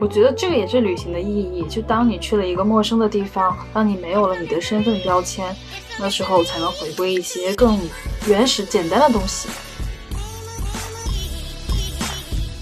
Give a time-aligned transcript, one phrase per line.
[0.00, 1.62] 我觉得这个也是旅行的意义。
[1.68, 5.54] 就当你去了一个陌生的地方，当你没有了你的身份标签，
[5.98, 7.78] 那时候才能回归一些更
[8.26, 9.50] 原始、简单的东西。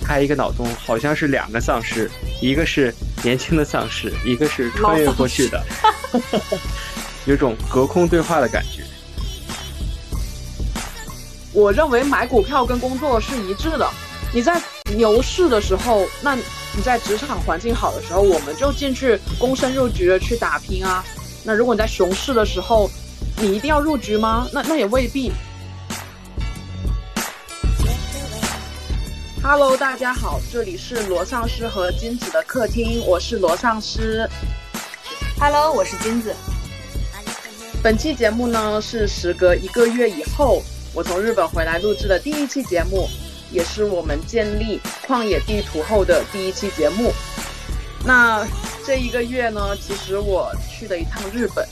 [0.03, 2.11] 开一个脑洞，好像是两个丧尸，
[2.43, 5.65] 一个是年轻的丧尸，一个是穿越过去的，
[7.25, 8.83] 有种隔空对话的感觉。
[11.53, 13.89] 我认为买股票跟工作是一致的。
[14.35, 14.61] 你在
[14.97, 16.37] 牛市的时候，那
[16.79, 21.05] 你在职场环境好的时候，我们就进去躬身入局的去打拼啊。
[21.43, 22.89] 那如果你在熊市的时候，
[23.37, 24.49] 你一定要入局吗？
[24.53, 25.33] 那那也未必。
[29.43, 34.31] Hello，大家好，这里是罗丧尸和金子的客厅，我是罗丧尸。
[35.41, 36.33] Hello，我是金子。
[37.83, 40.63] 本期节目呢是时隔一个月以后，
[40.95, 43.09] 我从日本回来录制的第一期节目。
[43.51, 47.13] 也是我们建立旷野地图后的第一期节目。
[48.07, 48.47] 那
[48.85, 51.67] 这一个月呢，其实我去了一趟日本，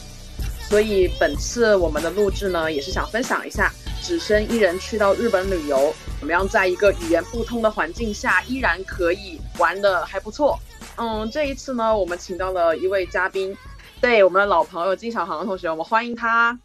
[0.69, 10.59] 所以本次我们的录制呢，也是想分享一下，只身一人去到日本旅游，怎么样在一个语言不通的环境下，依然可以玩的还不错。
[10.97, 13.57] 嗯，这一次呢，我们请到了一位嘉宾，
[14.01, 16.59] 对我们的老朋友金小航同学，我们欢迎他。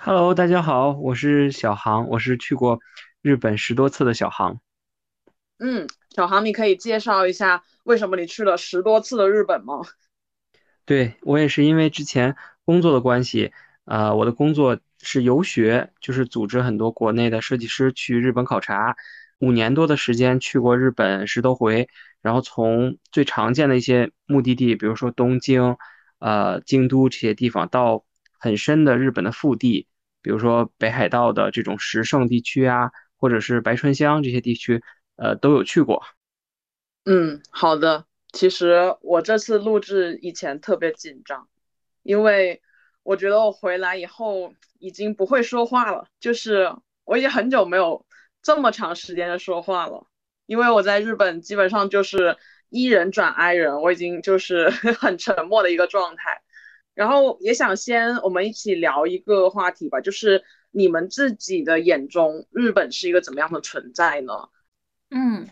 [0.00, 2.78] Hello，大家好，我是小航，我是去过。
[3.24, 4.60] 日本十多次的小航，
[5.58, 9.80] 嗯，小航，你可以介绍一下为什么你去了十多次的日本吗？
[10.84, 12.36] 对我也是因为之前
[12.66, 13.50] 工作的关系，
[13.86, 18.94] 呃，我的工作是游学，就是组织很多国内的设计师去日本考察，
[19.38, 21.88] 五年多的时间去过日本十多回，
[22.20, 25.78] 然后从最常见的一些目的地，比如说东京、
[26.18, 28.04] 呃京都这些地方，到
[28.38, 29.88] 很深的日本的腹地，
[30.20, 32.90] 比如说北海道的这种石胜地区啊。
[33.16, 34.82] 或者是白川乡这些地区，
[35.16, 36.02] 呃，都有去过。
[37.04, 38.06] 嗯，好的。
[38.32, 41.48] 其实我这次录制以前特别紧张，
[42.02, 42.62] 因为
[43.02, 46.74] 我觉得我回来以后已经不会说话了，就是
[47.04, 48.04] 我已经很久没有
[48.42, 50.06] 这么长时间的说话了。
[50.46, 52.36] 因为我在日本基本上就是
[52.70, 54.68] E 人转 I 人，我已经就是
[54.98, 56.42] 很沉默的一个状态。
[56.94, 60.44] 然后也想先我们一起聊一个话题吧，就是。
[60.74, 64.32] 你们自己的眼中，日本是一个怎么样的存在呢？
[65.10, 65.48] 嗯，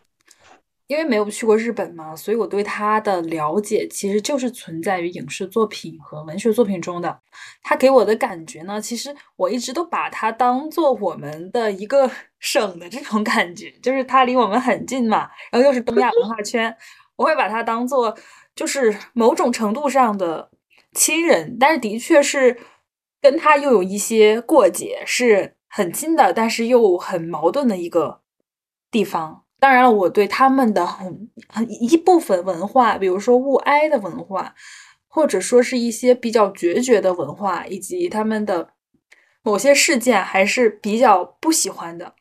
[0.89, 7.21] 因为没有去过日本嘛，所以我对它的了解其实就是存在于影视作品和文学作品中的。
[7.63, 16.77] 它给我的感觉呢，其实我一直都把它当做我们的一个 省的这种感觉，就是它离我们很近嘛，然后又是东亚文化圈，
[17.15, 18.19] 我会把它当做
[18.57, 20.51] 就是某种程度上的
[20.93, 22.59] 亲人，但是的确是。
[23.23, 28.21] 跟他又有一些过节，是很近的，但是又很矛盾的一个
[28.91, 29.45] 地方。
[29.61, 34.57] 当然了，我对他们的很很一部分文化，比如说物哀的文化，
[35.07, 38.71] 或者说是一些比较决绝的文化，以及他们的
[39.43, 42.17] 某些事件，还是比较不喜欢的。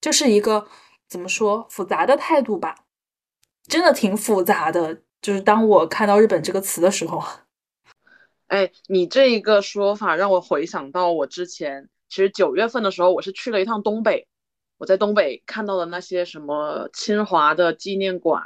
[0.00, 0.66] 就是一个
[1.06, 2.74] 怎么说复杂的态度吧？
[3.68, 5.02] 真的挺复杂的。
[5.20, 7.22] 就是当我看到日本这个词的时候。
[8.54, 14.28] 哎，你这一个说法让我回想到我之前，其实九月份的时候，我是去了一趟东北。
[14.78, 18.40] 我在东北看到的那些什么清华的纪念馆，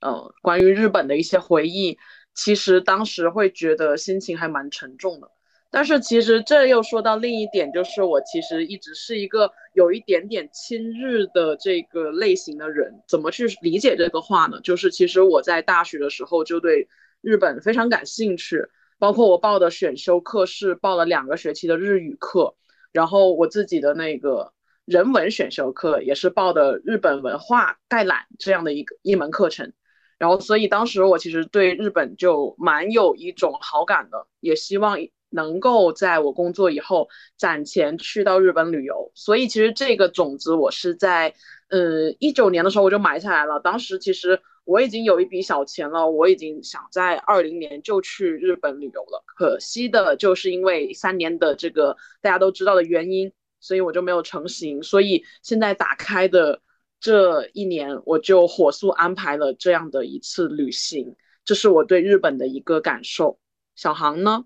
[0.00, 1.98] 呃，关于日本的一些回忆，
[2.32, 5.30] 其实当时会觉得心情还蛮沉重的。
[5.70, 13.02] 但是其实这又说到另一点，就是我其实一直是一个有一点点亲日的这个类型的人。
[13.06, 14.58] 怎么去理解这个话呢？
[14.62, 16.88] 就是其实我在大学的时候就对
[17.20, 18.66] 日本非常感兴趣。
[19.00, 22.54] 包括我报的选修课是报了两个学期的日语课，
[22.92, 24.52] 然后我自己的那个
[24.84, 29.72] 人文选修课也是报的日本文化概览这样的一个一门课程，
[30.18, 34.98] 然后所以当时我其实对日本就蛮有一种好感的，也希望
[35.30, 37.08] 能够在我工作以后
[37.38, 41.34] 攒钱去到日本旅游，所以其实这个种子我是在
[41.70, 44.42] 呃一九年的时候我就埋下来了，当时其实。
[44.70, 49.24] 我已经有一笔小钱了，我已经想在二零年就去日本旅游了。
[49.26, 54.80] 可惜的就是因为三年的这个大家都知道的原因，所以我就没有成行。
[54.84, 56.62] 所以现在打开的
[57.00, 61.16] 这一年，我就火速安排了这样的一次旅行。
[61.44, 63.40] 这是我对日本的一个感受。
[63.74, 64.44] 小航呢？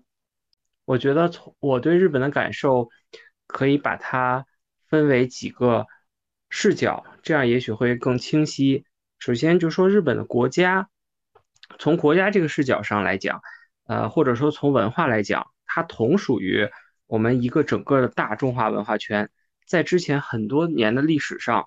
[0.85, 2.89] 我觉得从我对日本的感受，
[3.45, 4.47] 可以把它
[4.89, 5.85] 分为几个
[6.49, 8.85] 视角，这样也许会更清晰。
[9.25, 10.87] 首先就说日本的国家，
[11.79, 13.41] 从国家这个视角上来讲，
[13.87, 16.69] 呃，或者说从文化来讲，它同属于
[17.07, 19.31] 我们一个整个的大中华文化圈。
[19.65, 21.65] 在之前很多年的历史上，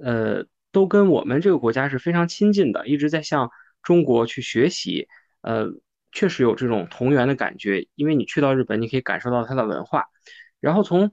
[0.00, 3.52] 呃，都跟我们这个国家是非常亲近的，一直在向
[3.84, 5.06] 中国去学习。
[5.42, 5.68] 呃，
[6.10, 10.06] 确实有这种同源的感觉，因为你去到日本，你可以感受到它的文化。
[10.58, 11.12] 然后从，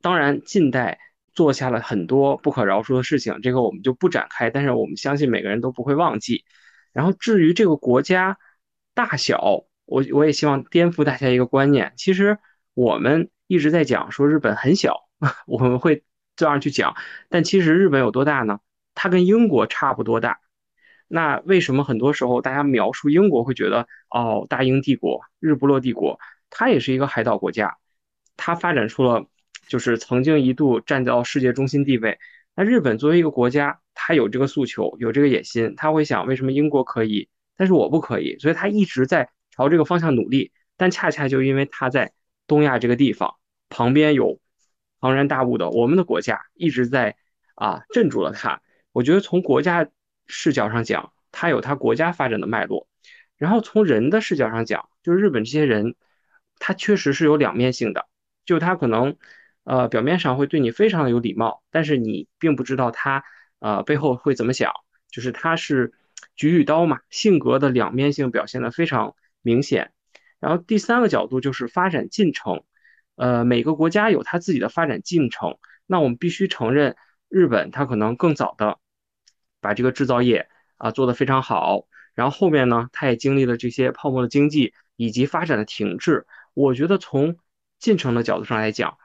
[0.00, 0.98] 当然近代
[1.38, 4.50] 做下了很多不可饶恕的事情，这个我们就不展开。
[4.50, 6.44] 但是我们相信每个人都不会忘记。
[6.92, 8.38] 然后至于这个国家
[8.92, 9.40] 大小，
[9.84, 12.38] 我我也希望颠覆大家一个观念，其实
[12.74, 15.08] 我们一直在讲说日本很小，
[15.46, 16.02] 我们会
[16.34, 16.96] 这样去讲，
[17.28, 18.58] 但其实日本有多大呢？
[18.96, 20.40] 它跟英国差不多大。
[21.06, 26.18] 那为什么很多时候大家描述英国会觉得哦，大英帝国、日不落帝国，
[26.50, 27.78] 它也是一个海岛国家，
[28.36, 29.24] 它发展出了
[29.68, 32.18] 就是曾经一度站到世界中心地位。
[32.56, 39.30] 那日本作为一个国家，它有这个诉求，有这个野心，他会想为什么英国可以，但是我不可以，所以他一直在。
[39.50, 42.12] 朝这个方向努力，但恰恰就因为他在
[42.46, 43.34] 东亚这个地方
[43.68, 44.38] 旁边有
[45.00, 47.16] 庞然大物的我们的国家一直在
[47.56, 48.62] 啊镇住了他。
[48.92, 49.88] 我觉得从国家
[50.28, 52.86] 视角上讲，他有他国家发展的脉络；
[53.36, 55.96] 然后从人的视角上讲，就是日本这些人，
[56.60, 58.06] 他确实是有两面性的，
[58.44, 59.16] 就他可能
[59.68, 63.22] 呃表面上会对你非常的有礼貌，但是你并不知道他
[63.60, 64.72] 呃背后会怎么想，
[65.10, 65.92] 就是他是
[66.34, 69.14] 举举刀嘛，性格的两面性表现的非常。
[69.40, 69.92] 明显，
[70.40, 72.64] 然后第三个角度就是发展进程，
[73.14, 76.96] 呃，每个国家有它自己的发展进程，那我们必须承认，
[77.28, 78.78] 日本它可能更早的
[79.60, 86.26] 把这个制造业啊做得非常好，然后后面呢，它也经历了这些泡沫的经济以及发展的停滞。
[86.52, 87.36] 我觉得从
[87.78, 88.98] 进程的角度上来讲，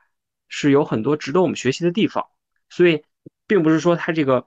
[0.55, 2.27] 是有很多值得我们学习的地方，
[2.69, 3.03] 所以
[3.47, 4.45] 并不是说它这个，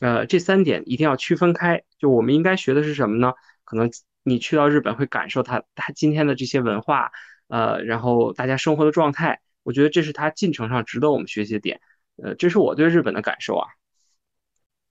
[0.00, 3.34] 呃，这三点一定要区分开，就我们应该学的是什么呢？
[3.64, 3.90] 可能。
[4.26, 7.12] 你去到日本会感受他他今天的这些文化，
[7.48, 11.82] 呃，然后大家生活的状态，我觉得这是他进程上值得我们学习的点，
[12.16, 13.68] 呃，这是我对日本的感受啊。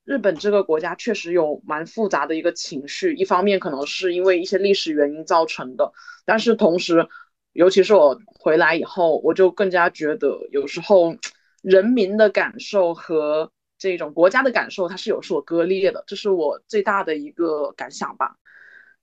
[0.04, 5.92] 日本这个国家确实有蛮复杂的一个情绪，一方面可能是因为一些历史原因造成的，
[6.25, 7.07] 但是同时，
[7.53, 11.15] 尤其是我回来以后，我就更加觉得有时候
[11.61, 18.35] 人民的感受和这种国家的感受它是有所割裂的，这是我最大的一个感想吧。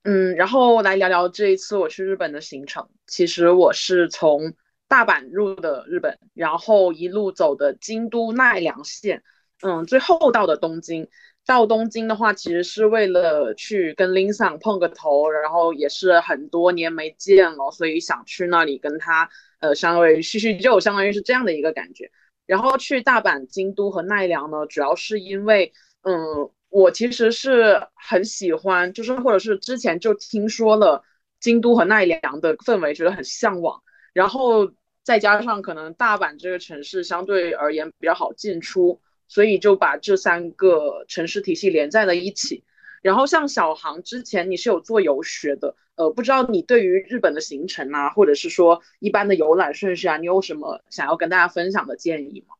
[0.02, 2.88] 嗯，然后来聊聊这一次我去日本的行程。
[3.06, 4.54] 其实我是从
[4.88, 9.22] 大阪入的日本，然后一路走的京都奈良县，
[9.62, 11.08] 嗯，最后到的东京。
[11.46, 19.28] 到东京的话，其实是为了去跟林桑碰个头，然后也是很多年没见了，所以想去那里跟他
[19.60, 22.10] 呃相当于叙叙旧，相当于是这样的一个感觉。
[22.46, 25.72] 然后去大阪、京都和奈良呢，主要是因为
[26.02, 26.50] 嗯。
[26.72, 31.02] 我其实是很喜欢，就是或者是之前就听说了
[31.40, 33.82] 京都和奈良的氛围，觉得很向往。
[34.12, 34.70] 然后
[35.02, 39.00] 再加上可能大阪这个城市相对而言比较好进出，
[39.30, 42.64] 所以就把这三个城市体系连在了一起。
[43.00, 52.56] 然后像小航之前你是有做游学的，呃，不知道你对于日本的行程啊，或者是说一般的游览顺序啊，你有什么想要跟大家分享的建议吗？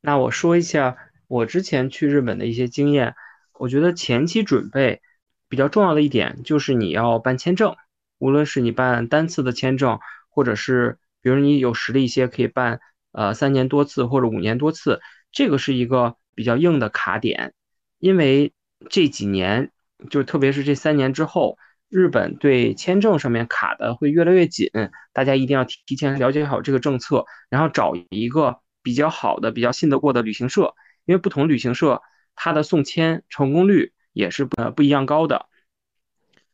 [0.00, 0.96] 那我说一下。
[1.30, 3.14] 我之前去日本的一些经验，
[3.56, 5.00] 我觉得前期准备
[5.48, 7.76] 比较重要的一点就是你要办签证，
[8.18, 12.80] 无论是你办单次的签证，或者是比如你有实力一些可以办
[13.12, 15.00] 呃三年多次或者五年多次，
[15.32, 17.54] 这个是一个比较硬的卡点，
[17.98, 18.52] 因为
[18.88, 19.70] 这几年
[20.10, 24.70] 就特别是这三年之后，日本对签证上面卡的会越来越紧，
[25.12, 30.74] 大家一定要提前了解好这个政策，然后找一个比较好的、比较信得过的旅行社。
[31.06, 32.02] 因为不同旅行社，
[32.36, 35.46] 它的送签成功率也是呃不一样高的。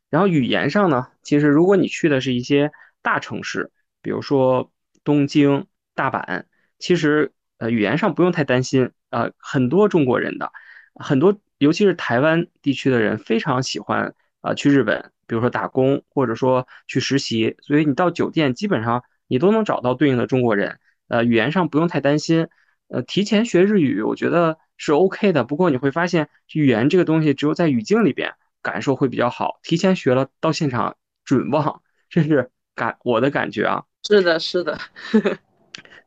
[0.08, 2.72] 然后语言上呢，其实如果你去的是一些
[3.02, 3.70] 大城市，
[4.00, 4.72] 比如说
[5.04, 6.44] 东京、大阪，
[6.78, 8.90] 其实呃语言上不用太担心。
[9.10, 10.52] 呃，很多中国人的，
[10.94, 20.78] 很多尤其是台湾地区的人非常喜欢啊去日本，比如说打工或者说去实习，所以你到酒店基本上你都能找到对应的中国人。
[21.08, 22.48] 呃，语言上不用太担心。
[22.88, 25.44] 呃，提前学日语，我觉得是 OK 的。
[25.44, 29.60] 不过你会发现，语言这个东西只有在语境里边感受会比较好。
[29.62, 33.84] 提前学了，到现场准忘，这是感我的感觉啊。
[34.06, 34.78] 是的，是的。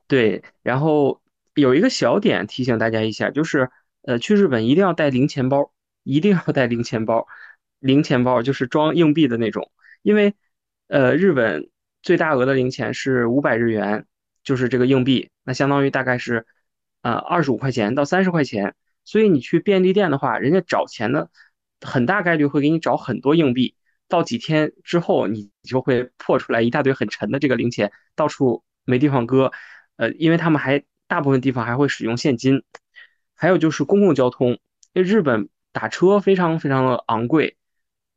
[0.08, 1.22] 对，然后
[1.60, 3.70] 有一个小点提醒大家一下，就是
[4.04, 5.72] 呃，去日本一定要带零钱包，
[6.04, 7.28] 一定要带零钱包。
[7.80, 10.34] 零钱包就是装硬币的那种，因为
[10.88, 11.70] 呃，日本
[12.02, 14.06] 最大额的零钱是五百日元，
[14.44, 16.46] 就是这个硬币，那相当于大概是。
[17.02, 18.76] 呃，二十五块钱到三十块钱，
[19.06, 21.30] 所以你去便利店的话，人家找钱呢，
[21.80, 23.74] 很大概率会给你找很多硬币。
[24.10, 29.54] 到几天之后，你就会破出来一大堆很沉的这个零钱，到处没地方搁。
[29.96, 32.64] 呃，因为他们还大部分地方还会使用现金。
[33.36, 34.52] 还有就是公共交通，
[34.94, 37.58] 因为日本打车非常非常的昂贵，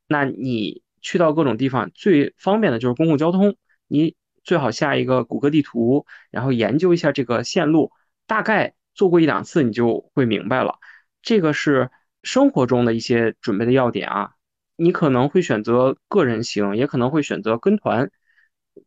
[0.06, 3.56] 那你去到各种地方最方便的就是公共交通，
[3.88, 7.92] 你最好下一个谷歌地图，然后研究一下这个线路，
[8.26, 10.78] 大概坐过一两次你就会明白了。
[11.22, 11.90] 这个是
[12.24, 14.30] 生活中的一些准备的要点啊，
[14.76, 18.10] 你可能会选择个人行，也可能会选择跟团。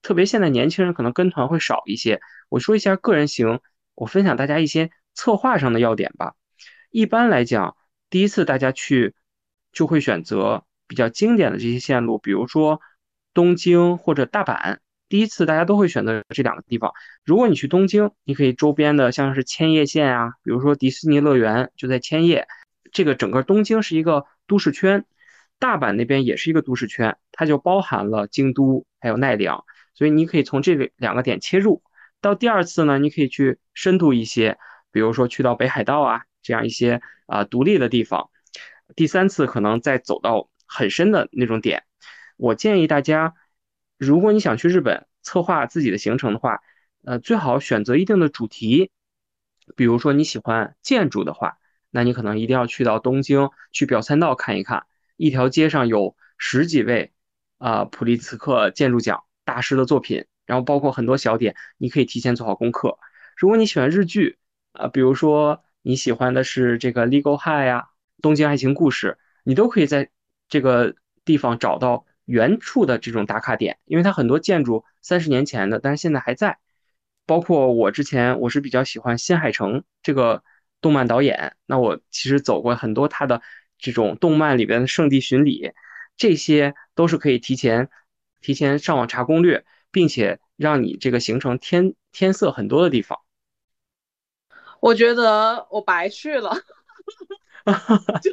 [0.01, 2.19] 特别现在年轻人可能跟团会少一些。
[2.49, 3.61] 我说一下个人行，
[3.95, 6.35] 我分享大家一些策划上的要点吧。
[6.91, 7.75] 一般来讲，
[8.09, 9.15] 第一次大家去
[9.71, 12.81] 就会选择比较经典的这些线路，比如说
[13.33, 14.77] 东京或者大阪。
[15.07, 16.91] 第一次大家都会选择这两个地方。
[17.23, 22.47] 如果你去东京，你可以周边的像是千叶县啊，比如说迪士尼乐园就在千叶。
[22.91, 25.05] 这个整个东京是一个都市圈，
[25.59, 29.63] 大阪那边也是一个都市圈，它就包含了京都还有奈良。
[29.93, 31.83] 所以你可以从这两个点切入，
[32.25, 34.57] 到第二次呢，你可以去深度一些，
[34.91, 38.31] 比如说去到北海道啊这样一些啊独立的地方。
[38.95, 41.83] 第三次可能再走到很深的那种点。
[42.35, 43.35] 我建议大家，
[43.99, 46.61] 如果你想去日本策划自己的行程的话，
[47.03, 48.89] 呃，最好选择一定的主题。
[49.75, 51.59] 比如说你喜欢建筑的话，
[51.91, 57.13] 那你可能一定要去到东京去表参道看一看，一条街上有十几位
[57.59, 59.23] 啊普利茨克建筑奖。
[59.43, 62.97] 大师的作品，然后包括很多小点，你可以提前做好功课。
[63.35, 64.37] 如果你喜欢日剧，
[64.73, 67.87] 啊，比如说你喜欢的是这个《Legal High》呀，
[68.21, 70.09] 《东京爱情故事》，你都可以在
[70.47, 76.59] 这个地方找到原处的这种打卡点，因为它很多建筑三十年前的，但是现在还在。
[77.25, 80.43] 包括我之前我是比较喜欢新海诚这个
[80.81, 83.41] 动漫导演，那我其实走过很多他的
[83.77, 85.71] 这种动漫里边的圣地巡礼，
[86.17, 87.89] 这些都是可以提前。
[88.41, 93.17] 提前上网查攻略，并且让你这个行程添添色很多的地方。
[94.81, 96.53] 我觉得我白去了，
[98.21, 98.31] 就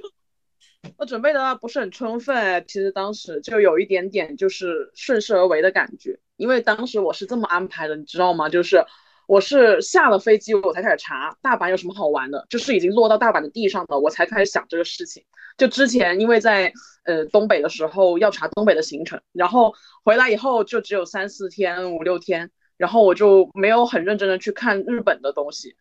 [0.96, 2.64] 我准备的不是很充分。
[2.66, 8.48] 其实当时就有一点点就是顺势而为的感觉，因为当时我是这么安排的，你知道吗？
[8.48, 8.84] 就是
[9.32, 15.24] 我是下了飞机我才开始查大阪有什么好玩的，就是已经落到大阪的地上了，我才开始想这个事情。
[15.56, 16.70] 就之前因为在
[17.04, 19.72] 呃东北的时候要查东北的行程，然后
[20.04, 25.76] 回来以后就只有三四天五六天，然后我就没有很认真的去看日本的东西。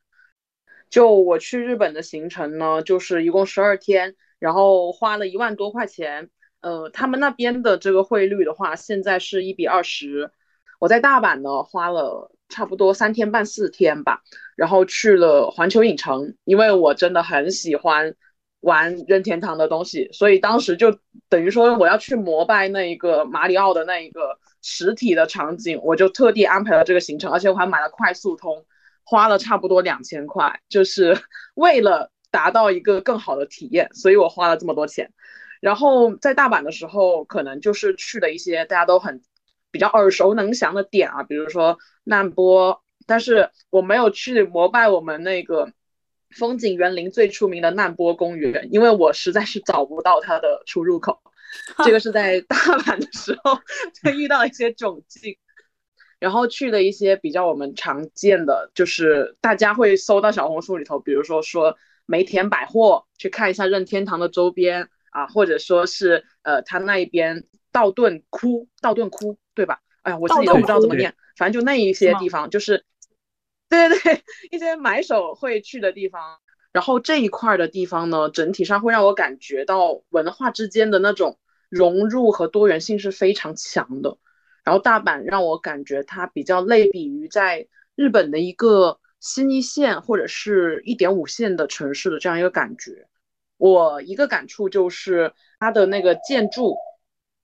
[0.89, 6.29] 就我去日本的行程呢，就是一共十二天，然后花了一万多块钱。
[6.62, 10.31] 呃，他们那边的这个汇率的话，现在是一比二十。
[10.79, 14.22] 我在大阪呢花了差不多三天半四天吧，
[14.55, 18.13] 然后去了环球影城，因为我真的很喜欢。
[18.62, 20.96] 玩任天堂的东西，所以当时就
[21.29, 28.63] 等于说我要去膜拜那一个马里奥的那一个实体的场景，我就特地安排了这个行程，而且我还买了快速通，
[29.03, 31.17] 花了差不多两千块，就是
[31.55, 35.12] 为了达到一个更好的体验，所以我花了这么多钱。
[35.60, 39.24] 然后在大阪的时候，可能就是去了一些大家都很
[39.71, 45.71] 比较耳熟能详的点啊，比如说难波，但是我没有去膜拜我们那个。
[46.37, 51.19] 风景园林最出名的难波公园，因为我实在是找不到它的出入口。
[51.83, 53.59] 这个是在大阪的时候
[54.01, 55.35] 就遇到一些窘境，
[56.19, 61.75] 然后去的一些比较我们常见的，就是大家会搜到小红书里头，比如说说
[62.05, 69.81] 梅田百货去看一下任天堂的周边啊，或者说是呃他那一边道顿窟，道顿窟对吧？
[70.01, 72.86] 哎呀，我自己都不知道怎么念，反正就那一些地方就是。
[73.70, 76.39] 对 对对，一些买手会去的地方，
[76.74, 81.39] 然后这一块的地方呢，整体上会让我感觉到文化之间的那种
[81.70, 84.17] 融入和多元性是非常强的。
[84.65, 87.65] 然后大阪让我感觉它比较类比于在
[87.96, 93.08] 日本的一个新一线或者是一点五线的城市的这样一个感觉。
[93.55, 96.75] 我一个感触就是它的那个建筑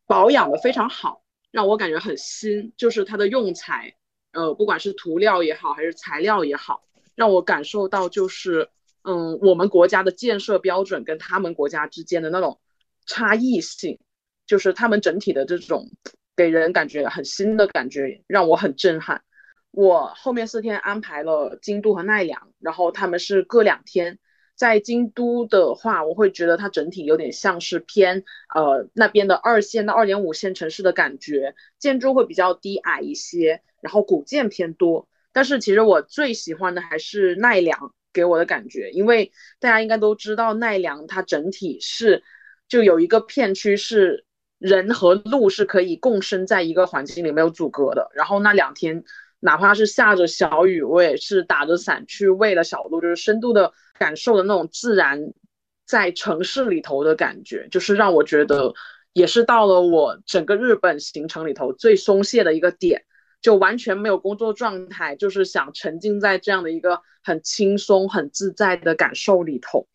[0.06, 3.96] 保养的非常好，让我感觉很新，就是它的用材。
[4.34, 6.84] 呃，不管是涂料也好，还是材料也好，
[7.16, 8.70] 让我感受到就是，
[9.04, 12.60] 嗯，我们国家的建设标准跟他们国家之间的那种
[13.08, 14.00] 差异性，
[14.46, 15.90] 就是他们整体的这种
[16.36, 19.24] 给人感觉很新的感觉，让我很震撼。
[19.72, 24.20] 我后面四天安排了京都和奈良，然后他们是各两天。
[24.58, 33.62] 在京都的话，我会觉得它整体有点像是偏呃那边的二线到二点五线城市的感觉，建筑会比较低矮一些。
[33.80, 42.24] 然后古建偏多，但是其实我最喜欢的还是奈良给我的感觉，因为大家应该都知道奈良它整体是
[42.68, 44.26] 就有一个片区是
[44.58, 48.10] 人和鹿是可以共生在一个环境里没有阻隔的。
[48.16, 49.04] 然后那两天
[49.40, 55.20] 哪怕是下着小雨，我也是打着伞去喂了小鹿，就是深度的感受的那种自然
[55.86, 58.74] 在城市里头的感觉，就是让我觉得
[59.14, 63.04] 也是到了我整个日本行程里头最松懈的一个点，
[63.40, 69.88] 就完全没有工作状态，就是想沉浸在这样的一个很轻松、很自在的感受里头。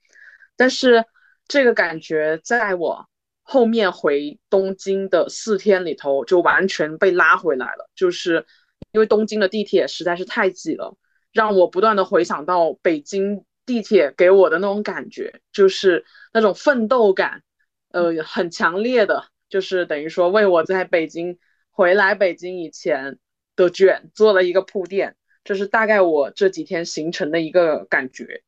[0.56, 1.04] 但是
[1.49, 3.08] 这个感觉在我
[3.42, 8.46] 后面回东京的四天里头就完全被拉回来了，就是。
[8.92, 10.96] 因为东京的地铁实在是太挤了，
[11.32, 17.42] 让我不断的回想到北京地铁给我的那种感觉，就是那种奋斗感，
[17.90, 21.38] 呃，很强烈的，就是等于说为我在北京
[21.70, 23.18] 回来北京以前
[23.56, 28.42] 的卷做了一个铺垫，这是大概我这几天行程的一个感觉。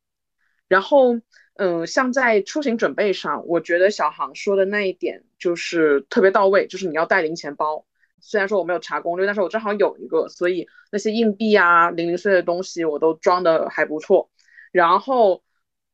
[0.67, 1.19] 然后，
[1.55, 7.85] 嗯，像在出行准备上，我觉得小航说的那一点就是特别到位，就是你要带零钱包。
[8.27, 14.31] 虽然说我没有查攻略，但是我正好有一个，所以那些硬币啊、零零碎的东西我都装的还不错。
[14.71, 15.43] 然后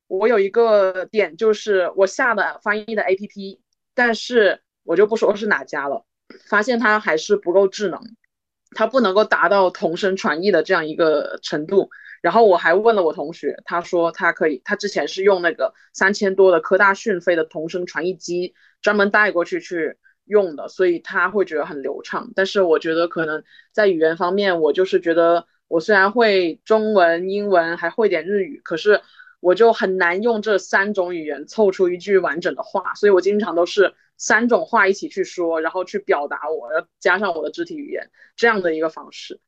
[0.07, 3.59] 我有一个点就是我下的翻译的 APP，
[3.93, 6.05] 但是我就不说是哪家了，
[6.49, 7.99] 发现它还是不够智能，
[8.75, 11.89] 它不能够达到同声传译的这样一个程度。
[12.21, 19.97] 然后我还问了我同学，他说他可以，他之前是用那个三千多的科大讯飞的同声传译机专门带过去去。
[20.31, 22.31] 用的，所以他会觉得很流畅。
[22.33, 29.01] 但是我觉得可能在语言方面，我就是觉得我虽然会中文、英文，还会点日语，可是
[29.41, 32.93] 我就很难用这三种语言凑出一句完整的话。
[32.93, 39.41] 所以我经常都是三种话一起去说，然后去表达我加上我的肢体语言这样的一个方式。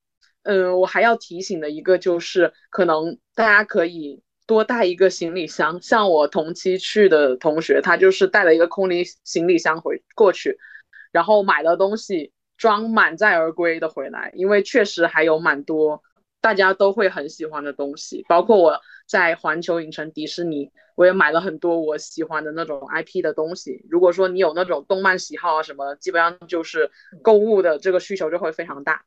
[0.44, 4.22] 嗯，我还要提醒的一个就是，可能大家可以。
[4.46, 10.58] 多带一个行李箱，像我同期去的同学，他就是带了一个空的行李箱回过去，
[11.14, 14.34] 然后买了东西装满载而归的回来。
[14.36, 16.04] 因为确实还有蛮多
[16.42, 23.86] 大家都会很喜欢的东西，包括我在环球影城、迪士尼，我也买了很多我喜欢的那种 IP 的东西。
[23.90, 29.06] 如果说你有那种动漫喜好啊什么，基本上就是购物的这个需求就会非常大。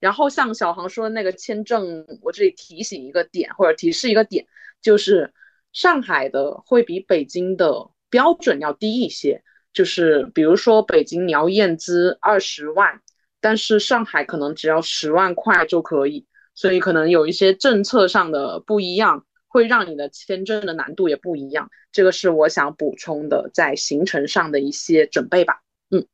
[0.00, 4.46] 然后像小航说的那个签证，我这里提醒一个点或者提示一个点，
[4.82, 5.32] 就是
[5.72, 9.42] 上海的会比北京的标准要低一些。
[9.78, 13.00] 就是比如说北京你要验资二十万，
[13.40, 21.70] 但是上海可能只要十万块就可以，所以可能有一些政策上的不一样，会让你的签证的难度也不一样。
[21.92, 25.60] 这个是我想补充的，在行程上的一些准备吧。
[25.92, 26.06] 嗯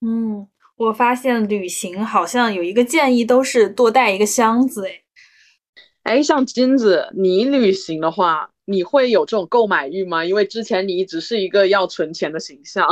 [0.00, 0.48] 嗯。
[0.76, 4.86] 我发现旅行好像有一个建议，都是多带一个箱子。
[4.86, 5.02] 哎，
[6.02, 10.24] 哎，像金子，你旅行的话，你会有这种购买欲吗？
[10.24, 12.86] 因为之前你一直是一个要存钱的形象。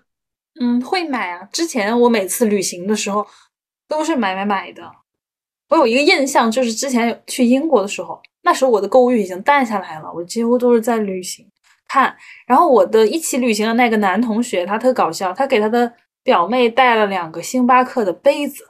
[0.60, 1.48] 嗯，会买啊。
[1.52, 3.26] 之前我每次旅行的时候
[3.88, 4.82] 都是买买买的。
[5.68, 11.46] 我有一个印象，就是之前去英国的时候，那时候我的购物欲已经淡下来了，我几乎都是在旅行
[11.88, 12.16] 看。
[12.46, 15.92] 然后我的一起旅行的那个男同学，他特搞笑，他给他的。
[16.26, 18.64] 表妹带了两个星巴克的杯子，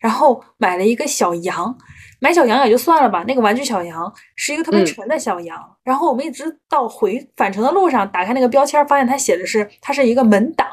[0.00, 1.74] 然后买了一个小羊，
[2.20, 3.24] 买小羊也就算了吧。
[3.26, 10.68] 那个玩具小羊是一个特别沉的小羊，然后我们一直到回返程的路上，打开那个标签，发现它写的是它是一个门挡，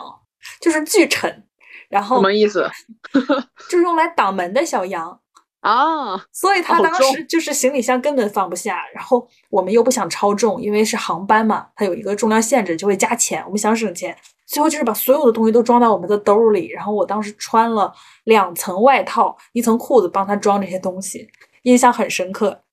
[0.61, 1.43] 就是巨沉。
[1.89, 2.69] 然后什么意思？
[3.69, 5.19] 就是用来挡门的小羊。
[5.61, 13.43] 啊，所以他当时就是行李箱根本放不下，然后我们又不想超重，因为是航班嘛，它有一个重量限制，就会加钱。
[13.45, 14.15] 我们想省钱，
[14.47, 16.69] 最后就是把所有的东西都装到我们的兜里。
[16.69, 21.29] 然后我当时穿了两层外套，一层裤子帮他装这些东西，
[21.61, 22.63] 印象很深刻。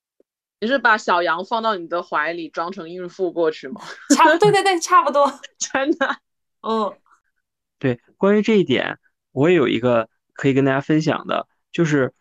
[0.61, 3.83] 你是把小羊放到你的怀里，装成孕妇过去吗？
[4.17, 6.17] 差，对对对，差不多， 真的。
[6.63, 6.95] 嗯，
[7.79, 8.99] 对，关于这一点，
[9.33, 12.15] 我也有一个可以跟大家分享的，就是。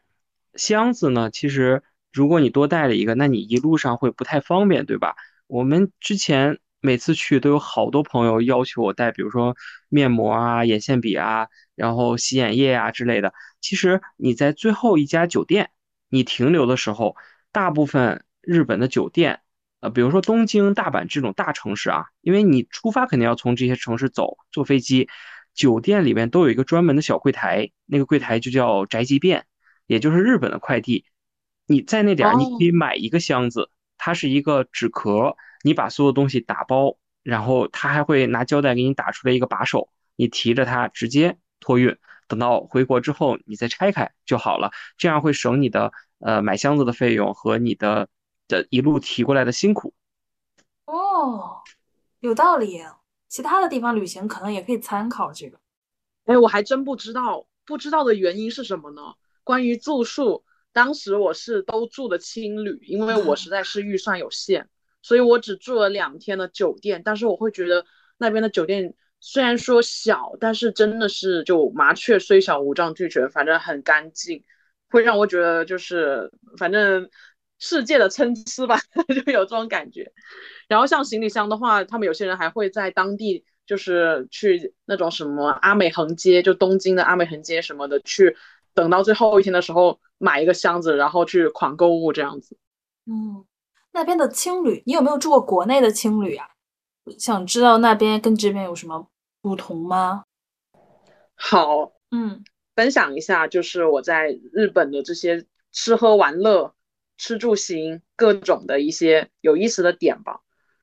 [0.55, 1.31] 箱子呢？
[1.31, 5.15] 其实如果你多带了一个，那你一路上会不太方便，对吧？
[5.47, 9.55] 我们之前每次去都有好多朋友要求我带，比如说
[9.89, 13.33] 面膜啊、眼线笔啊，然后洗眼液啊之类的。
[13.61, 15.71] 其实你在最后一家酒店
[16.09, 17.15] 你停留的时候，
[17.51, 19.39] 大部分日本的酒店，
[19.79, 25.07] 呃，比如说东京、大阪这种大城市啊，因为你出发肯定要从这些城市走，坐飞机，
[25.53, 29.45] 酒店里面都有一个专门的小柜台，那个柜台就叫宅急便。
[29.85, 31.03] 也就是日本的快递，
[31.67, 41.97] 你在那点儿，你可以买一个箱子，它是一个纸壳，你把所有东西打包，然后他还会拿胶带给你打出来一个把手，你提着它直接托运，
[42.27, 48.09] 等到回国之后你再拆开就好了，这样会省你的呃买箱子的费用和你的
[48.47, 49.93] 的一路提过来的辛苦。
[50.85, 51.61] 哦，
[52.19, 52.81] 有道理，
[53.29, 55.59] 其他的地方旅行可能也可以参考这个。
[56.25, 59.01] 哎，我还真不知道，不知道的原因是什么呢？
[59.43, 64.69] 关于住宿，当时我是都住的青旅，因为我 实在是预算有限，
[65.03, 67.03] 所以我只住了两天的酒店。
[67.05, 67.85] 但是我会觉得
[68.17, 74.43] 那边的酒店虽然说小，但是真的是就麻雀虽小五脏俱全，反正很干净，
[74.89, 77.07] 会让我觉得就是反正
[77.59, 78.79] 世界的参差吧，
[79.13, 80.11] 就有这种感觉。
[80.67, 83.45] 然后像行李箱的话，他们有些人还会在当地。
[83.65, 88.35] 就是去那种什么阿美横街，就东京的阿美横街什么的，去
[88.73, 92.57] 等到最后一天的时候买一个箱子，然后去狂购物这样子。
[93.05, 93.45] 嗯，
[93.93, 96.49] 那边的青旅，你有没有住过国内的青旅啊？
[97.17, 99.07] 想知道那边跟这边有什么
[99.41, 100.23] 不同吗？
[101.35, 102.43] 好，嗯，
[102.75, 106.73] 分享一下，就是我在日本的这些吃喝玩乐、
[107.17, 110.39] 吃住行各种的一些有意思的点吧。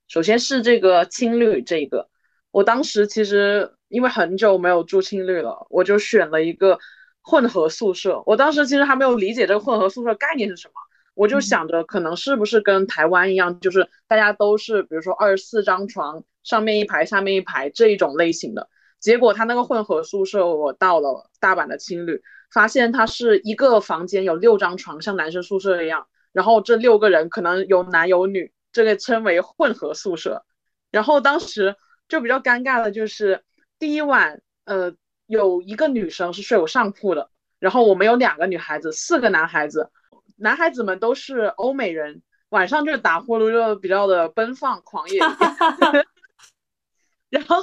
[0.06, 2.08] 首先是这个青旅这个。
[2.52, 6.78] 我当时其实因为很久没有住青旅了，我就选了一个
[7.22, 8.22] 混合宿舍。
[8.26, 10.74] 我当时其实还没有理解这个混合宿舍概念是什么，
[11.20, 18.68] 我就想着可能是不是跟台湾一样，就是大家都是比如说二十四张床，上面一排下面一排这一种类型的。
[18.98, 30.44] 结果他那个混合宿舍，我到了大阪的青旅，发现他是一个房间有六张床，像男生宿舍一样，然后这六个人可能有男有女，这个称为混合宿舍。
[30.90, 31.76] 然后当时。
[32.10, 33.44] 就比较尴尬的就是
[33.78, 34.92] 第一晚，呃，
[35.26, 37.30] 有一个女生是睡我上铺的，
[37.60, 39.92] 然后我们有两个女孩子，四个男孩子，
[40.40, 45.20] 男孩子们都是欧美人，晚上就是打呼噜就比较的奔放狂野。
[47.28, 47.62] 然后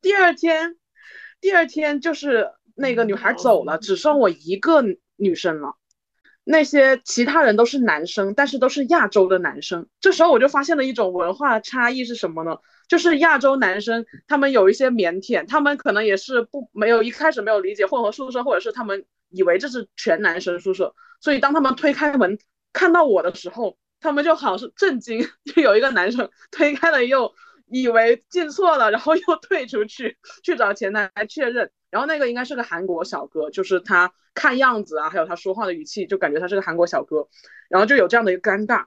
[0.00, 0.76] 第二天，
[1.40, 4.82] 第二天就是那个女孩走了，只剩我一个
[5.16, 5.76] 女生了，
[6.44, 9.86] 那些其他人都是男生，但是都是亚洲的男生。
[10.00, 12.58] 这时候我就发现了一种文化差异是什么呢？
[12.88, 22.38] 就是亚洲男生，他们有一些腼腆，他们可能也是不没有一开始没有理解混合宿舍，或者是他们以为这是全男生宿舍，所以当他们推开门
[22.72, 27.34] 看到我的时候，他们就好是震惊，就有一个男生 推开了又
[27.68, 37.28] 以为进错了，然后又退出去去找前台确认，然后那个应该是个韩国小哥，就是他看样子啊，还有他说话的语气，就感觉他是个韩国小哥，
[37.68, 38.86] 然后就有这样的一个尴尬。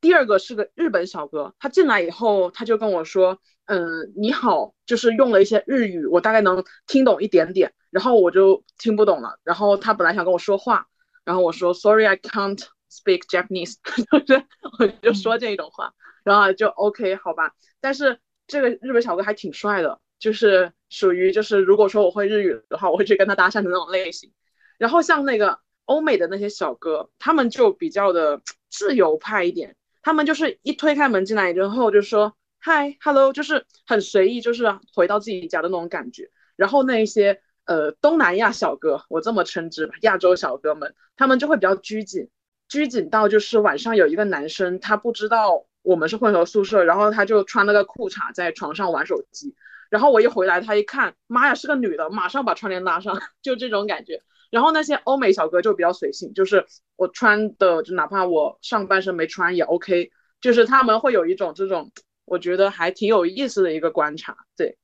[0.00, 9.40] 第二个是个日本小哥，他进来以后，他就跟我说：“嗯，你好。”就是用了一些日语，我大概能听懂一点点，然后我就听不懂了。
[9.42, 10.86] 然后他本来想跟我说话，
[11.24, 13.76] 然后我说：“Sorry, I can't speak Japanese。
[14.26, 14.44] ”就是
[14.78, 17.52] 我就说这种话，然后就 OK 好吧。
[17.80, 24.32] 但是这个日本小哥还挺帅的，就是属于就是如果说我会日语的话，我会去跟他搭讪的那种类型。
[24.78, 29.74] 然后像那个欧美的那些小哥，他们就比较的自由派一点。
[30.06, 36.30] 他们就是一推开门进来之后就说嗨，hello，就是很随意，就是回到自己家的那种感觉。
[36.54, 42.28] 然后那一些呃东南亚小哥，我这么称之吧，亚洲小哥们，他们就会比较拘谨，
[42.68, 49.56] 拘谨到就是晚上有一个男生，他不知道我们是混合宿舍，然后他就穿了个裤衩在床上玩手机。
[49.90, 54.22] 然后我一回来，他一看，妈呀，是个女的，马上把窗帘拉上， 就这种感觉。
[54.50, 56.64] 然后那些欧美小哥就比较随性，就是
[56.96, 61.90] 我穿的，就哪怕我上半身没穿也 OK，就是他们会有一种这种，
[62.24, 64.36] 我觉得还挺有意思的一个观察。
[64.56, 64.76] 对，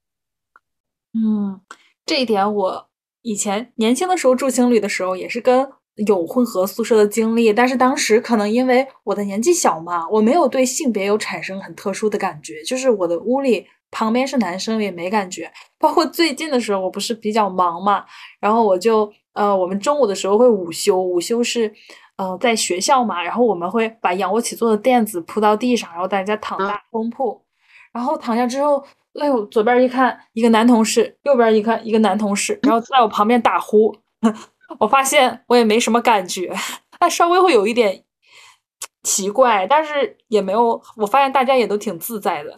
[1.15, 1.61] 嗯，
[2.05, 2.89] 这一点我
[3.23, 5.69] 以前年轻的时候住青旅的时候也是跟
[6.07, 13.67] 有混合宿舍的经历，但是当时可能因为我的年纪小嘛，我没有对性别有产生很特殊的感觉，就是我的屋里。
[13.95, 18.07] 旁边是男生也没感觉，包括最近的时候，我不是比较忙嘛，
[18.41, 21.73] 然后我就呃，我们中午的时候会午休，午休是
[22.17, 27.43] 呃在学校嘛，然后我们会把仰卧起坐的垫子铺到地上，然后大家躺大通铺，
[27.93, 28.85] 然后躺下之后，
[29.19, 33.95] 哎呦，左边一看一个男同事，右边一看一个男同事，然后在我旁边打呼，
[34.79, 36.55] 我发现我也没什么感觉，
[36.99, 38.05] 但稍微会有一点
[39.03, 42.57] 奇怪，但是也没有，我发现大家也都挺自在的。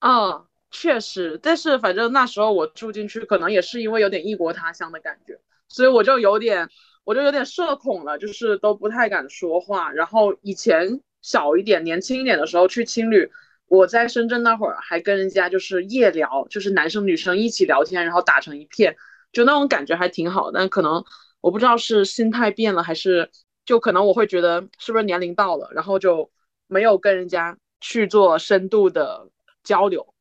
[0.00, 0.44] 嗯，
[0.76, 6.68] 确实，但是反正那时候我住进去，可能也是因为有点异国他乡的感觉，所以我就有点，
[7.04, 9.92] 我就有点社恐了，就是都不太敢说话。
[9.92, 13.30] 然后以前小一点、年轻一点的时候去青旅，
[13.68, 18.96] 我在深圳那会儿还跟人家就是夜聊，就是男生女生一起聊天，然后打成一片，
[19.32, 20.50] 就那种感觉还挺好。
[20.50, 21.04] 但可能
[21.40, 23.30] 我不知道是心态变了，还是
[23.64, 26.28] 就可能我会觉得是不是年龄到了，然后就
[26.66, 29.28] 没有跟人家去做深度的。
[29.64, 30.13] 交流，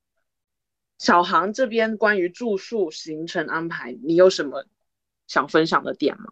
[1.04, 4.66] 小航这边关于住宿行程安排，你有什么
[5.28, 6.30] 想分享的点吗？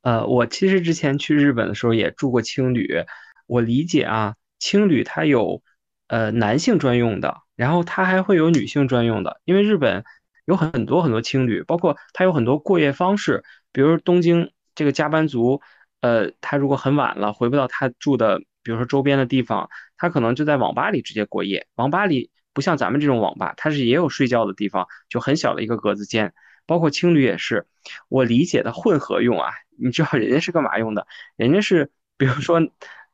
[0.00, 3.04] 呃，我其实之前去日本的时候也住过青旅，
[3.46, 5.62] 我理解啊，青旅它有
[6.08, 10.02] 呃男性专用的，然后它还会有女性专用的，因为日本
[10.44, 15.60] 有很多很多青旅，包括它有很多过夜方式，比如东京这个加班族，
[16.00, 21.68] 呃，他如果很晚了回不到他住的，比如说周边的地方，他可能就在网吧里直接过夜。
[21.76, 26.34] 网吧里不像咱们这种网吧，它是也有睡觉的地方，就很小的一个格子间。
[26.64, 27.66] 包括青旅也是，
[28.08, 31.08] 我理解的混合用啊，你知道人家是干嘛用的？
[31.36, 32.62] 人家是比如说，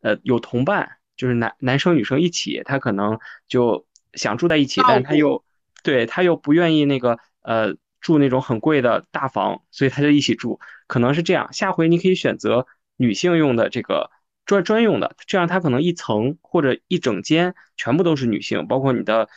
[0.02, 5.42] 呃，有同伴，就是男男生女生一起，他可能就想住在一起，但他又
[5.82, 11.50] 对他又不愿意那个呃住那种很贵的大房，所以他就一起住，可能是这样。
[11.54, 14.10] 下回你可以选择女性用的这个
[14.48, 19.28] 专专用的，这样它可能一层或者一整间全部都是女性，包括你的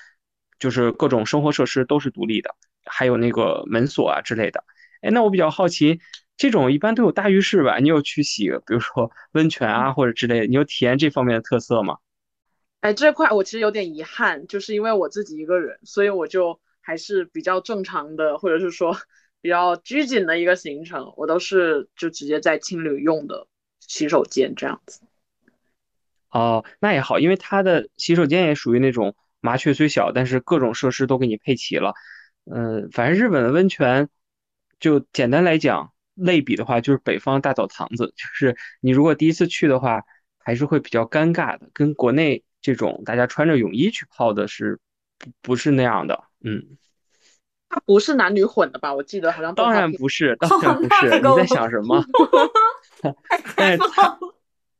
[0.57, 2.55] 就是各种生活设施都是独立的。
[2.83, 4.63] 还有那个门锁啊之类的，
[5.01, 5.99] 哎，那我比较好奇，
[6.35, 7.77] 这种一般都有大浴室吧？
[7.77, 11.97] 你有去洗，比如说温泉啊或者之类的，你有体验这方面的特色吗？
[12.79, 18.97] 哎，这块我其实有点遗憾，就是因为我自己一个人，所以我就还是比较正常的，或者是说
[19.41, 23.45] 比较拘谨的一个行程，我都是就直接在青旅用的
[23.91, 25.01] 洗手间这样子。
[26.29, 31.93] 哦，那也好，因为它的洗手间也属于那种麻雀虽小，但是各种设施都给你配齐了。
[32.45, 34.07] 嗯，反正日本的温泉，
[34.79, 38.13] 就简单来讲，类比的话就是北方大澡堂子。
[38.15, 40.03] 就是你如果第一次去的话，
[40.39, 44.79] 还是会比较尴尬的，跟国内这种大家穿着泳衣去泡的是
[45.17, 46.23] 不不是那样的。
[46.45, 46.77] 嗯，
[47.71, 48.93] 它不是男女混的吧？
[48.93, 51.19] 我记得好像 当然不是，当然不是。
[51.19, 52.03] 你在想什么？
[53.55, 53.79] 但是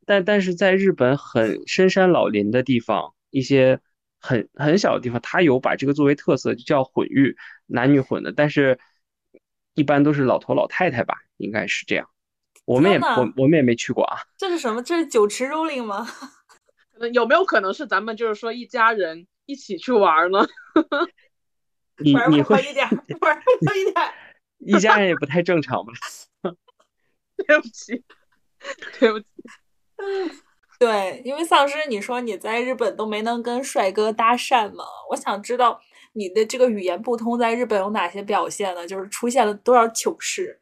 [0.04, 3.80] 但但是在日本很深山老林的地方，一些。
[4.24, 8.78] 很很小的地方，他有把这个作为特色，就叫混浴，男女混的，但是
[9.74, 12.08] 一般都是老头老太太吧，应该是这样。
[12.64, 14.18] 我们也我我们也没去过啊。
[14.38, 14.80] 这是什么？
[14.80, 16.06] 这是酒池肉林吗？
[17.12, 20.46] 有没有可能是咱们就是说一家人一起去玩呢？
[21.98, 22.88] 你你会一点，
[23.20, 24.12] 玩多一点。
[24.64, 25.92] 一家人也不太正常吧？
[27.46, 28.04] 对不起，
[29.00, 29.26] 对不起。
[30.78, 34.84] 对，因为丧尸，你说你在日本都没能跟帅哥搭讪吗？
[35.10, 35.80] 我想知道
[36.12, 38.86] 你的这个语言不通在日本有哪些表现呢？
[38.86, 40.60] 就是出现了多少糗事？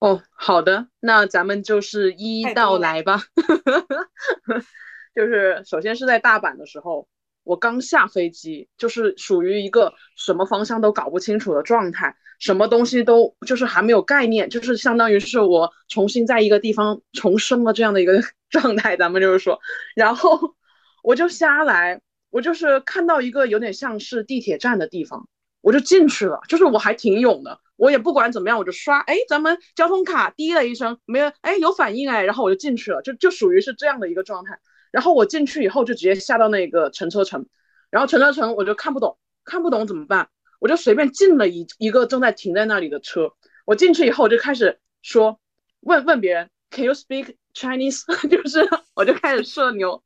[0.00, 3.22] 哦，好的，那咱们就是一一道来吧。
[5.14, 7.08] 就是首先是在大阪的时候。
[7.44, 18.96] 我刚下飞机，就是属于一个什么方向都搞不清楚的状态，什么东西都就是还没有概念，就是相当于是我重新在一个地方重生了这样的一个 状态。
[18.96, 19.60] 咱们就是说，
[19.94, 20.54] 然后
[21.02, 25.28] 我就下来，我就是看到一个有点像是地铁站的地方，
[25.60, 26.40] 我就进去了。
[26.48, 34.58] 就是我还挺勇的，我也不管怎么样，我就刷，哎，咱们交通卡滴了一声，没有，哎，有反应，哎，然后我就进去了，就就属于是这样的一个状态。
[34.94, 37.44] 然后我进去以后就直接下到那个乘车城，
[37.90, 40.28] 然后乘车城我就看不懂，看不懂怎么办？
[40.60, 43.32] 我就随便进了一一个正在停在那里的车，
[43.64, 45.40] 我进去以后我就开始说，
[45.80, 48.04] 问问别人，Can you speak Chinese？
[48.30, 50.04] 就是我就开始社牛，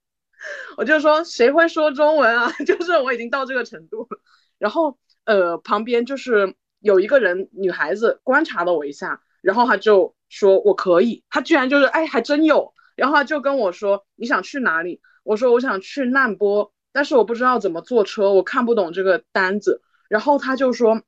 [0.79, 2.51] 我就说谁会说中文啊？
[2.65, 4.19] 就是我已经到这个程度了。
[4.57, 12.73] 然后呃旁边就是有一个人女孩子观察了我一下，然后她就说我可以，她居然就是哎还真有。
[12.99, 19.81] 然后他就跟我说：“你想去哪里？”我说：“我想去难波，但是我不知道怎么坐车，我看不懂这个单子。”
[20.11, 21.01] 然后他就说：“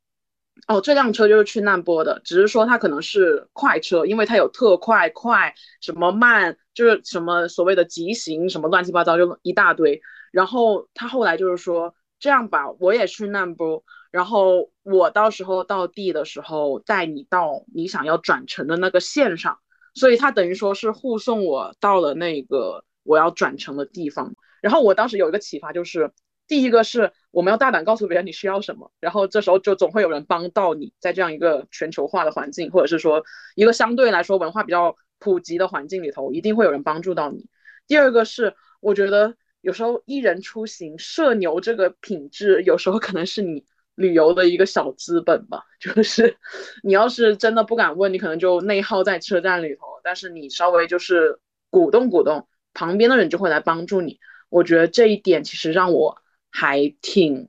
[0.68, 10.00] 哦，这辆车就是去难波的，只是说它可能是快车，因为它有特快、快什么慢，就是什么所谓的急行什么乱七八糟就一大堆。”
[10.30, 19.58] 然后他后来就是说：“这样吧，我也去难波，然后我到时候到地的时候带你到你想要转乘的那个线上。”
[19.94, 26.12] 所以他等于说是护送我到了那个我要转乘的地方，然后我当时有一个启发，就是
[26.46, 33.24] 第一个是我们要大胆告诉别人你需要什么，然后这时候就总会有人帮到你，在这样一个全球化的环境，或者是说
[33.54, 37.46] 一个相对来说文化比较普及的环境里头，一定会有人帮助到你。
[37.86, 43.64] 第二个是我觉得有时候一人出行社牛这个品质，有时候可能是你。
[44.00, 46.36] 旅游的一个小资本吧， 就是
[46.82, 49.82] 你要是真的不敢问，你可能就内耗在车站里头。
[50.02, 54.18] 但是你稍微就是鼓动鼓动，旁边的人就会来帮助你。
[54.48, 56.16] 我觉得这一点其实让我
[56.50, 57.48] 还挺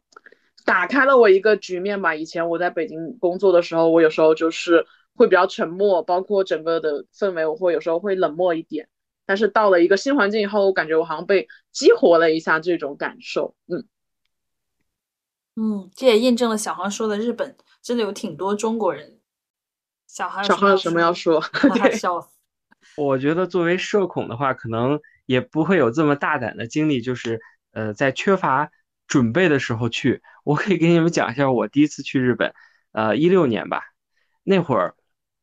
[0.66, 2.14] 打开了我一个局面吧。
[2.14, 4.86] 以前我在北京工作的时候，我有时候就是
[5.16, 8.90] 会比较沉默，包括整个的氛围，我会有时候会冷漠一点。
[9.26, 13.86] 但是到了一个新环境以后，我感觉我好像被激活了一下这种感受，嗯。
[15.56, 19.20] 嗯，这也印证了小航说的，日本真的有挺多中国人。
[20.08, 21.42] 小航，小航有什么要说？
[21.94, 22.30] 笑死！
[22.98, 27.40] 我觉得作为社恐的话，可能也不会有这么大胆的经历，就是
[27.72, 28.70] 呃，在缺乏
[29.08, 30.22] 准备的时候去。
[30.44, 32.54] 我可以给你们讲一下我第一次去日本，
[32.92, 33.84] 呃，一六年吧，
[34.44, 34.96] 那会儿，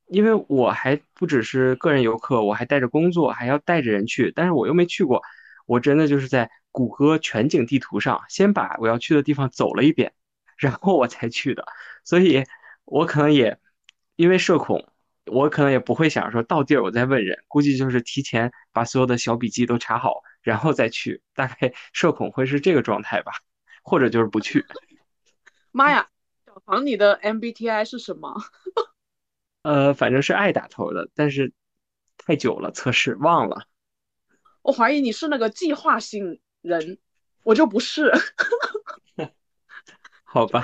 [0.08, 5.22] 因为我还不只是个人游客，我还带着工作，还要带着人去，但是我又没去过，
[5.66, 10.12] 我真的就是在谷歌全景地图上先把我要去的地方走了一遍，
[10.56, 11.64] 然后我才去的，
[12.04, 12.44] 所以
[12.84, 13.58] 我可能也
[14.14, 14.88] 因为社恐。
[15.30, 21.20] 我可能也不会想说到地儿我再问人，估计就是提前把所有的小笔记都查好，然后再去。
[21.34, 23.32] 大概社恐会是这个状态吧，
[23.82, 24.64] 或者就是不去。
[25.70, 26.08] 妈呀，
[26.46, 28.40] 小唐，你的 MBTI 是什么？
[29.60, 31.52] 呃，反正是爱打头的，但是
[32.16, 33.66] 太久了，测试忘了。
[34.62, 36.98] 我怀疑你是那个计划性人，
[37.42, 38.12] 我就不是。
[40.24, 40.62] 好吧。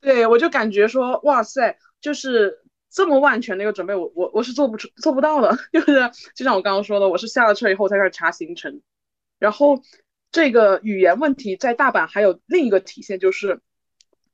[0.00, 2.62] 对，我就感觉说，哇塞，就是。
[2.92, 8.80] 这么万全的一个准备，我我我是做不出做不到的， 就是就像我刚刚说的，我是下了车以后才开始查行程，
[9.38, 9.80] 然后
[10.32, 13.60] 这个语言问题在大阪还有另一个体现，就是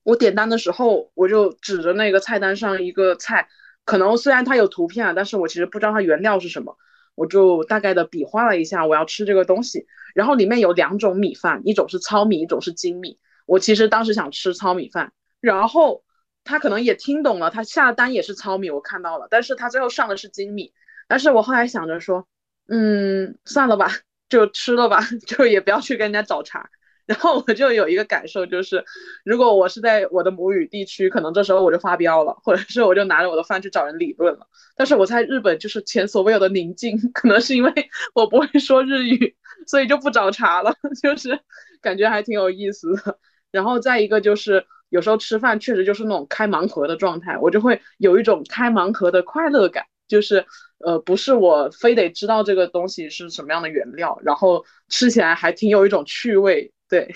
[0.04, 3.50] 我点单的时候，我就指着那个菜单上一个菜，
[3.84, 6.78] 可能虽然它有图片啊，但是我其实不知道它原料是什么，
[7.16, 16.04] 我就大概的比划了一下，我要吃这个东西，然后里面有两种米饭，一种是糙米，一种是精米，我其实当时想吃糙米饭，然后。
[16.48, 20.72] 他可能也听懂了，他下单也是糙米，我看到了，但是他最后上的是精米。
[21.08, 22.28] 但是我后来想着说，
[22.68, 23.90] 嗯，算了吧，
[24.28, 26.70] 就吃了吧， 就也不要去跟人家找茬。
[27.06, 28.84] 然后我就有一个感受，就是
[29.24, 34.46] 如果我是在我的母语地区，可能这时候我就发飙了，或者是我就拿着我的饭去找人理论了。
[34.76, 37.72] 但是我在日本就是前所未有的宁静， 可能是因为
[38.14, 41.38] 我不会说日语，所以就不找茬了， 就是
[41.80, 43.18] 感觉还挺有意思的。
[43.50, 44.66] 然后再一个就是。
[44.88, 50.46] 有时候吃饭确实就是那种开盲盒的状态，我就会有一种开盲盒的快乐感，就是
[50.78, 56.72] 呃，不是我非得知道这个东西是什么样的原料，然后吃起来还挺有一种趣味。
[56.88, 57.12] 对，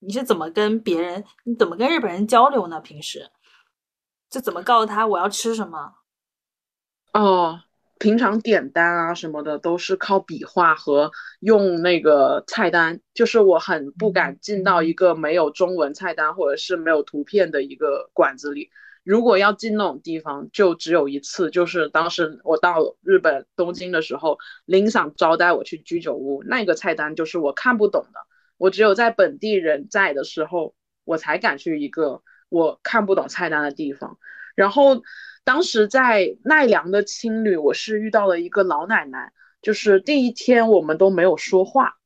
[0.00, 2.80] 你是怎么跟别人，你怎么跟日本人交流呢？
[2.80, 3.30] 平时
[4.30, 5.94] 就怎么告诉他我要吃什么？
[7.12, 7.60] 哦。
[7.98, 18.70] 平常点单啊什么的都是靠笔画和用那个菜单，就是我很不敢进到一个没有中文菜单或者是没有图片的一个馆子里。
[19.04, 28.18] 如果要进那种地方，就只有一次，就是当时我到日本东京的时候，林想招待我去居酒屋，那个菜单就是我看不懂的，
[28.62, 34.18] 我只有在本地人在的时候，我才敢去一个我看不懂菜单的地方，
[34.54, 35.02] 然后。
[35.44, 41.96] 当时在奈良的青旅，我是遇到了一个老奶奶，就是第一天我们都没有说话，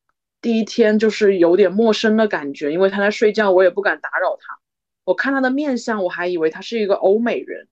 [0.40, 4.58] 第一天就是有点陌生的感觉，因为她在睡觉，我也不敢打扰她。
[5.04, 7.68] 我看她的面相，我还以为她是一个欧美人。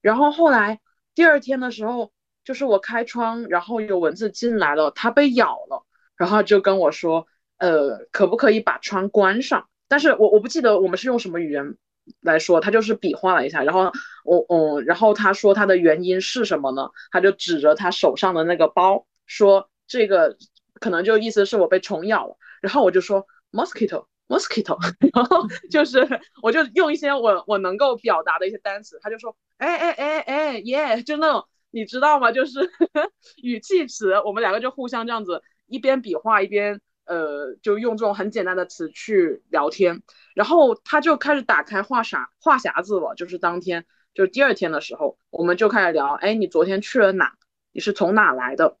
[0.00, 0.80] 然后后来
[1.14, 2.10] 第二天的时候，
[2.42, 5.84] 就是我开窗，然后有蚊子进来了，她被咬了，
[6.16, 7.26] 然后就跟我说，
[7.62, 9.68] 呃，可不可以把窗关上？
[9.86, 11.76] 但是我我不记得我们是用什么语言。
[12.20, 13.92] 来说，他就是比划了一下，然后
[14.24, 16.90] 我，嗯，然后他说他的原因是什么呢？
[17.12, 20.36] 他就指着他手上的那个包说，这个
[20.80, 22.36] 可能就意思是我被虫咬了。
[22.60, 24.76] 然后我就说 mosquito，mosquito，
[25.14, 26.04] 然后就是
[26.42, 32.32] 我就用一些我我能够表达的一些单词，他就说，哎哎哎哎耶，就那种你知道吗？
[32.32, 32.68] 就是
[33.40, 36.80] 语气词，我们两个就互相这样子一边比划一边。
[37.12, 40.02] 呃，就用这种很简单的词去聊天，
[40.34, 43.14] 然后他就开始打开话匣话匣子了。
[43.14, 47.34] 就是当天，就是第二天的时候，我们就开始聊，哎，你昨天去了哪？
[47.70, 48.78] 你是从哪来的？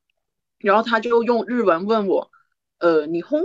[0.56, 2.30] 然后他就用日文问我，
[2.78, 3.42] 呃，你轰，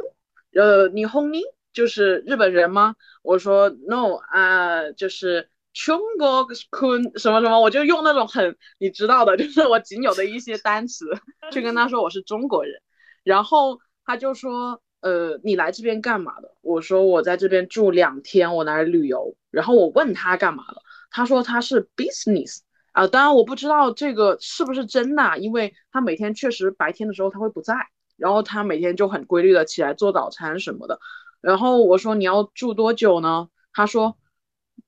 [0.54, 1.42] 呃，你轰你
[1.74, 2.96] 就是日本人吗？
[3.24, 11.08] 我说 no 啊，就是中国坤什么什么，我就用那种很你知道的，就是我仅有的一些单词
[11.52, 12.82] 去跟他说我是中国人，
[13.26, 13.82] 然后。
[14.08, 16.56] 他就说，呃，你来这边干嘛的？
[16.62, 19.36] 我说我在这边住两天，我来旅游。
[19.52, 22.60] 然后我问他干嘛的，他说他是 business
[22.94, 27.76] 啊，当然我不知道这个是不是真的，因为他每天确实白天的时候他会不在，
[28.16, 31.00] 然后他每天就很规律的起来做早餐什么的。
[31.42, 33.50] 然后我说你要住多久呢？
[33.74, 34.18] 他说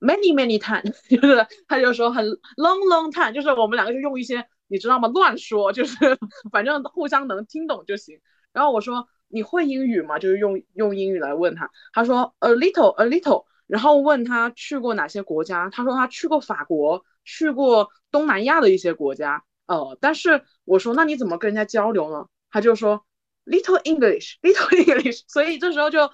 [0.00, 2.24] many many time， 就是他就说很
[2.56, 5.08] long long time，就是我们两个就用一些你知道吗？
[5.08, 5.96] 乱说，就是
[6.50, 8.18] 反正互相能听懂就行。
[8.52, 10.18] 然后我说你会英语吗？
[10.18, 11.70] 就是用用英语来问他。
[11.92, 13.46] 他说 a little a little。
[13.66, 15.70] 然后问他去过哪些国家？
[15.70, 19.44] 他说他去过法国，去过东南亚的一些国家。
[19.66, 22.26] 呃，但是我说那你怎么跟人家交流呢？
[22.50, 23.06] 他就说
[23.46, 25.22] little English little English。
[25.28, 26.10] 所以这时候就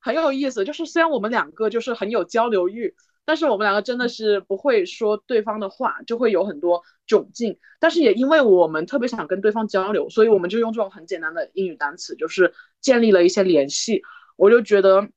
[0.00, 2.94] 很有意思，就是虽然我们两个就是很有交流欲。
[3.30, 7.60] 但是我们两个真的是不会说对方的话，就会有很多窘境。
[7.78, 14.02] 但是也因为我们特别想跟对方交流，所以我们就用这种很简单的英语单词，就是建立了一些联系。
[14.34, 15.08] 我就觉得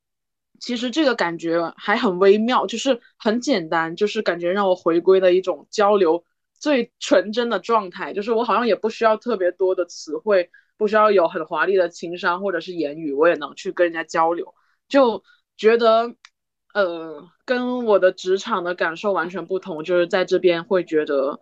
[0.60, 6.24] 其实这个感觉还很微妙，就是很简单，就是感觉让我回归了一种交流
[6.56, 14.54] 最纯真的状态，就是我好像也不需要特别多的词汇，不需要有很华丽的情商或者是言语，我也能去跟人家交流，
[14.86, 15.24] 就
[15.56, 16.14] 觉得，
[16.74, 21.40] 呃，跟我的职场的感受完全不同，就是在这边会觉得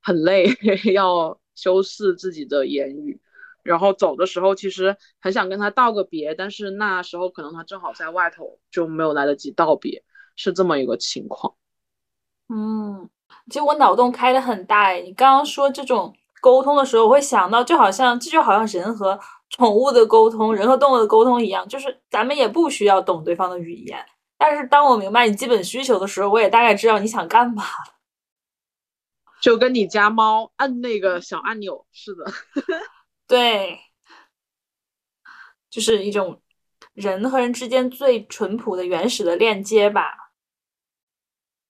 [0.00, 0.46] 很累，
[0.94, 3.20] 要修饰自己的言语。
[3.62, 10.04] 然后走的时候，其实很想跟他道个别，但是那时候可能他正好在外头，就没有来得及道别，
[10.36, 11.54] 是这么一个情况。
[12.50, 13.08] 嗯，
[13.48, 19.18] 其实我脑洞开的很大哎，你刚刚说这种沟通的时候，我会想到，就好像这就好像人和
[19.48, 23.98] 宠物的沟通，人和动物的沟通一样，就是咱们也不需要懂对方的语言，
[24.36, 27.64] 但是当我明白你基本需求的时候，我也大概知道你想干嘛。
[29.40, 32.24] 就跟你家猫按那个小按钮似的。
[33.28, 33.78] 对，
[35.68, 36.40] 就是一种
[36.94, 40.32] 人和人之间最淳朴的、原始的链接吧。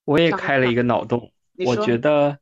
[0.05, 1.33] 我也开了一个脑洞，
[1.67, 2.39] 我觉得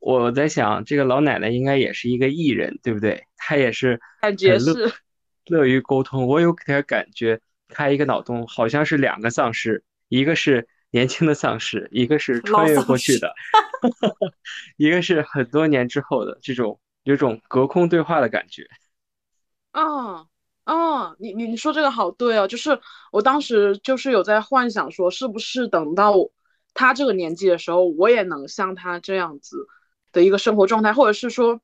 [0.00, 3.26] 我在想，这个老奶奶应该也是一个艺人，对不对？
[3.36, 4.92] 她也是感觉是
[5.44, 6.26] 乐于沟通。
[6.26, 13.34] 我有点感觉，开一个脑洞，好像是两个丧尸，一个是年轻的丧尸，一个是穿越过去的，
[14.76, 16.78] 一个是很多年之后的这种。
[17.06, 18.66] 有种隔空对话的感觉，
[19.70, 20.26] 啊
[20.64, 22.80] 啊，你你你说这个好对哦，就是
[23.12, 26.14] 我当时就是有在幻想说，是不是等到
[26.74, 29.68] 他这个年纪的时候，我也能像他这样子
[30.10, 31.60] 的一个生活状态，或者是说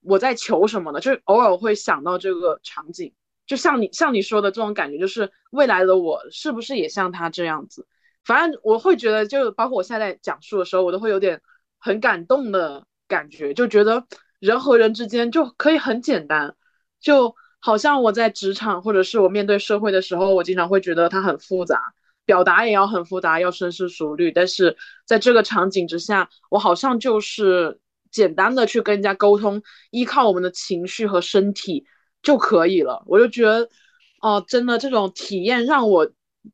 [0.00, 1.00] 我在求什么呢？
[1.00, 3.12] 就是偶尔会想到这个场景，
[3.46, 7.86] 就像你像你说的这种感觉，就是未来的我是不是也像他这样子？
[8.24, 11.40] 反正我会觉得，就包括我现在讲述的时候，我都会有点
[11.78, 14.06] 很感动的感觉，就觉得。
[14.38, 16.54] 人和人之间就可以很简单，
[17.00, 21.94] 就好像我在职场或者是我面对社会的时候，我经常会觉得它很复杂，
[22.26, 24.30] 表达也要很复杂，要深思熟虑。
[24.30, 24.76] 但是
[25.06, 27.80] 在这个场景之下，我好像就是
[28.10, 31.86] 简单的去跟人家沟通，依靠我们的情绪和身体
[32.26, 33.02] 就可以了。
[33.06, 33.68] 我就觉得，
[34.20, 36.10] 哦，真的这种体验让我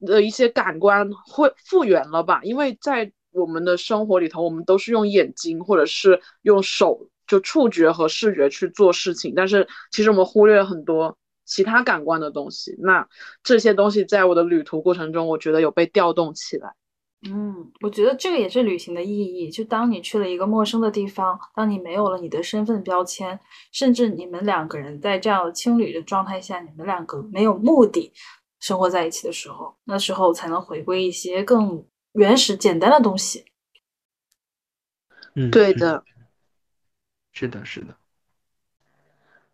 [0.07, 2.41] 的一些感官会复原了吧？
[2.43, 7.09] 因为在我们的生活里头，我们都是用眼睛或者是用手。
[7.25, 11.17] 就触觉和视觉去做事情，但是其实我们忽略了很多
[11.47, 12.77] 其他感官的东西。
[12.81, 13.09] 那
[13.43, 16.75] 这些东西在我的旅途过程中，我觉得有被调动起来。
[17.25, 19.49] 嗯，我觉得这个也是旅行的意义。
[19.49, 23.39] 就当你去了一个陌生的地方，当你没有了你的身份标签，
[23.71, 28.13] 甚至你们两个人在这样的青旅的状态下，你们两个没有目的
[28.59, 33.45] 生活在一起的时候，那时候才能回归一些更原始、简单的东西。
[35.35, 36.03] 嗯，对的。
[37.33, 37.97] 是的，是的。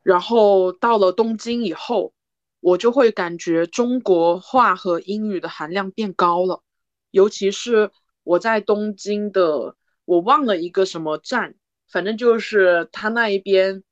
[0.02, 2.14] 然后到了东京以后，
[2.60, 6.62] 我就会感觉中国话和英语的含量变高了。
[7.10, 7.90] 尤其是
[8.22, 11.54] 我在东京的，我忘了一个什么站，
[11.90, 13.82] 反正就是他那一边，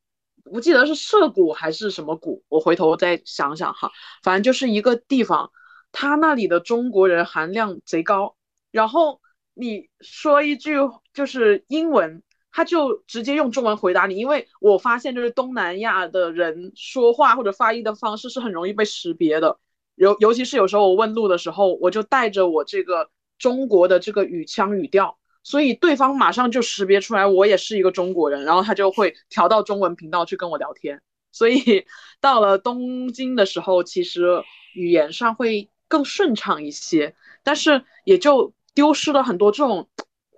[0.45, 3.91] 不记得是涩谷还是什么谷，我回头再想想哈。
[4.23, 5.51] 反正就是一个地方，
[5.93, 8.37] 他那里的中国人含量贼高。
[8.71, 9.21] 然后
[9.55, 10.75] 你说一句
[11.13, 12.23] 就是英文。
[12.53, 19.59] 他就直接用中文回答你，因为我发现就是东南亚的人说话或者发音的方式是很容易被识别的，
[19.97, 31.03] 尤尤其是有时候我问路的时候，我就带着我这个中国的这个语腔语调，所以对方马上就识别出来我也是一个中国人，然后他就会调到中文频道去跟我聊天。
[31.33, 31.85] 所以
[32.21, 34.43] 到了东京的时候，其实
[34.75, 39.89] 语言上会更顺畅一些，但是也就丢失了很多这种。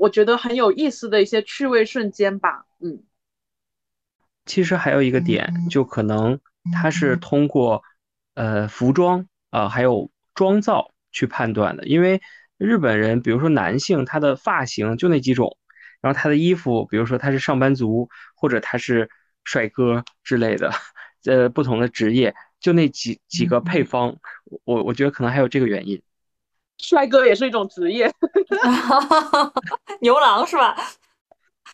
[0.00, 3.02] 我觉得很有意思的一些趣味瞬间吧，嗯，
[4.46, 6.38] 其实还有一个点，就可能
[6.72, 7.82] 它是通过
[8.34, 12.20] 呃服装啊，还有妆造去判断的，因为
[12.56, 15.56] 日本人，比如说男性，他的发型就那几种，
[16.00, 19.08] 然后他的衣服，比如说他是上班族或者他是
[19.44, 20.70] 帅哥之类的，
[21.24, 24.16] 呃，不同的职业就那几几个配方，
[24.64, 26.02] 我我觉得可能还有这个原因。
[26.78, 28.12] 帅哥也是一种职业，
[30.00, 30.76] 牛郎是吧？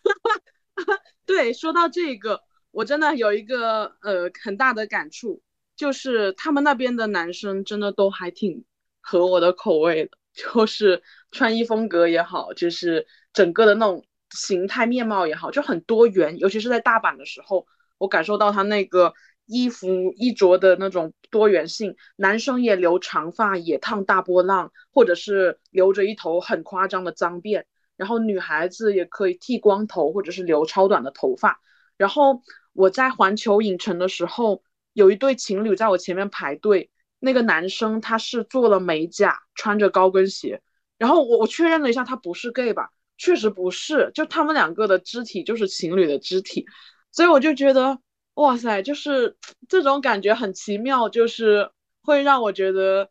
[1.26, 5.42] 对，说到这个，我真的有一个呃很大的感触，
[5.76, 8.64] 就是他们那边的男生真的都还挺
[9.00, 16.38] 合我的口味的，就是穿衣风格也好，就是整个的那种形态面貌也好，就很多元。
[16.38, 17.66] 尤其是在大阪的时候，
[17.98, 19.14] 我感受到他那个。
[19.46, 27.64] 衣服衣着的那种多元性，男生也留长发，也烫大波浪，或者是留着一头很夸张的脏辫，
[27.98, 31.60] 然后女孩子也可以剃光头，或者是留超短的头发。
[31.98, 32.40] 然后
[32.72, 34.62] 我在环球影城的时候，
[34.94, 40.62] 有一对情侣在我前面排队，那个男生他是做了美甲，穿着高跟鞋，
[40.96, 42.88] 然后我我确认了一下，他不是 gay 吧？
[43.18, 46.64] 确实不是，就他们两个的肢体就是情侣的肢体，
[47.12, 47.98] 所以我就觉得
[48.34, 49.36] 哇塞，就是
[49.68, 51.70] 这种感觉很奇妙，就是
[52.02, 53.08] 会让我觉得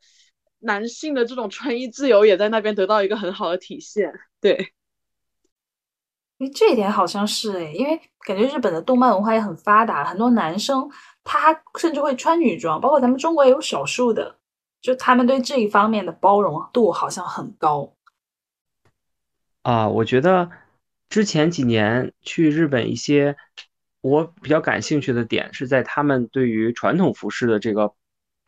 [0.59, 4.11] 男性的这种穿衣自由也在那边得到一个很好的体现，
[4.41, 4.73] 对。
[6.53, 10.89] 这一点好像是诶，因为感觉日本的动漫文化也很发达，很多男生
[11.23, 14.37] 他甚至会穿女装，包括咱们中国也有少数的，
[14.81, 17.93] 就他们对这一方面的包容度好像很高。
[19.61, 20.49] 啊，我觉得
[21.09, 23.37] 之前几年去日本一些
[24.01, 27.93] 我比较感兴趣的点是在他们对于传统服饰的这个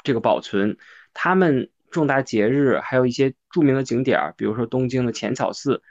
[0.03, 0.77] 这个保存，
[1.13, 5.81] 他们重大节日还有一些著名的景点，比如说东京的浅草寺。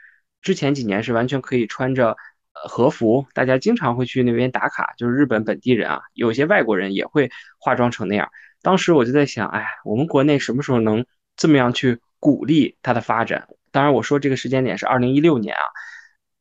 [0.42, 2.18] 之前几年是完全可以穿着
[2.54, 8.30] 和服，大家经常会去那边打卡，就是日本本地人啊，有些外国人也会化妆成那样。
[8.62, 11.04] 当时我就在想，哎，我们国内什么时候能
[11.36, 13.48] 这么样去鼓励它的发展？
[13.70, 15.62] 当然，我说这个时间点是二零一六年啊，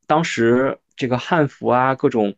[0.08, 2.36] 当时这个汉服啊，各种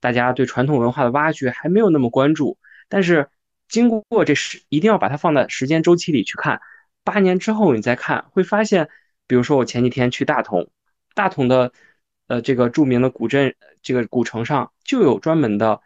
[0.00, 2.56] 大家对传统文化的挖掘还没有那么关注。
[2.88, 3.28] 但是
[3.68, 6.60] 经过这十，一定要把它放在时间周期里去看，
[7.02, 8.88] 八年之后你再看，会发现，
[9.26, 10.70] 比如说我前几天去大同。
[11.14, 11.72] 大同的，
[12.28, 15.80] 呃，这个著名的古镇，这个古城上就有专门的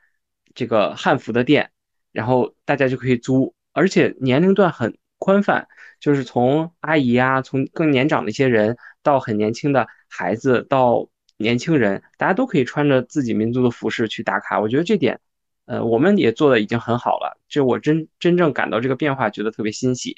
[0.54, 1.70] 这个汉服的店，
[2.12, 5.68] 然后大家就可以租，而且年龄段很宽泛，
[6.00, 14.58] 就是从阿姨啊，从更年长的一些人到很年轻的孩子到年轻人，大家都可以穿着自己民族的服饰去打卡。
[14.60, 15.20] 我觉得这点，
[15.66, 17.38] 呃，我们也做的已经很好了。
[17.50, 20.16] 就我真真正感到这个变化，觉得特别欣喜。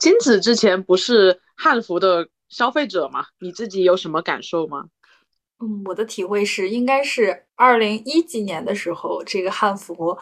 [0.00, 2.28] 金子之前不是汉服的。
[2.52, 4.84] 消费者嘛，你自己有什么感受吗？
[5.58, 10.16] 嗯，我的体会是，应该是二零一几年的时候，这个汉服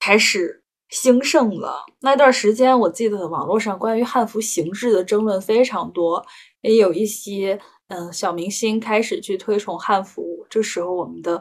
[0.00, 1.86] 开始兴盛了。
[2.00, 6.26] 那段时间，我记得网络上关于汉服形制的争论非常多，
[6.62, 10.44] 也有一些嗯小明星开始去推崇汉服。
[10.50, 11.40] 这时候，我们的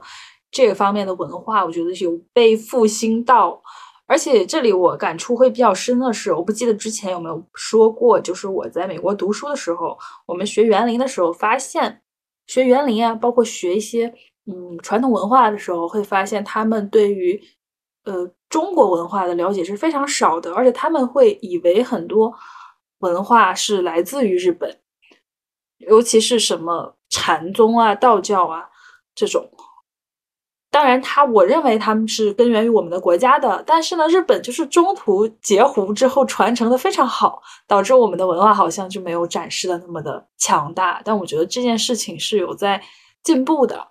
[0.51, 3.61] 这个方面的文化，我觉得有被复兴到。
[4.07, 12.01] 而且这里我感触会比较深的是，我不记得之前有没有说过，就是我在美国读书的时候，我们学园林的时候发现，
[12.47, 14.07] 学园林啊，包括学一些
[14.45, 17.37] 嗯传统文化的时候，会发现他们对于
[18.05, 22.33] 呃中国文化的了解是非常少的，而且他们会以为很多
[22.99, 24.79] 文化是来自于日本，
[25.79, 28.69] 尤其是什么禅宗啊、道教啊
[29.13, 29.51] 这种。
[30.77, 41.01] 当然，它我认为他们是根源于我们的国家的，但是呢，日本就是中途截胡之后传承的非常好，导致我们的文化好像就没有展示的那么的强大。
[41.03, 42.79] 但我觉得这件事情是有在
[43.23, 43.87] 进步的。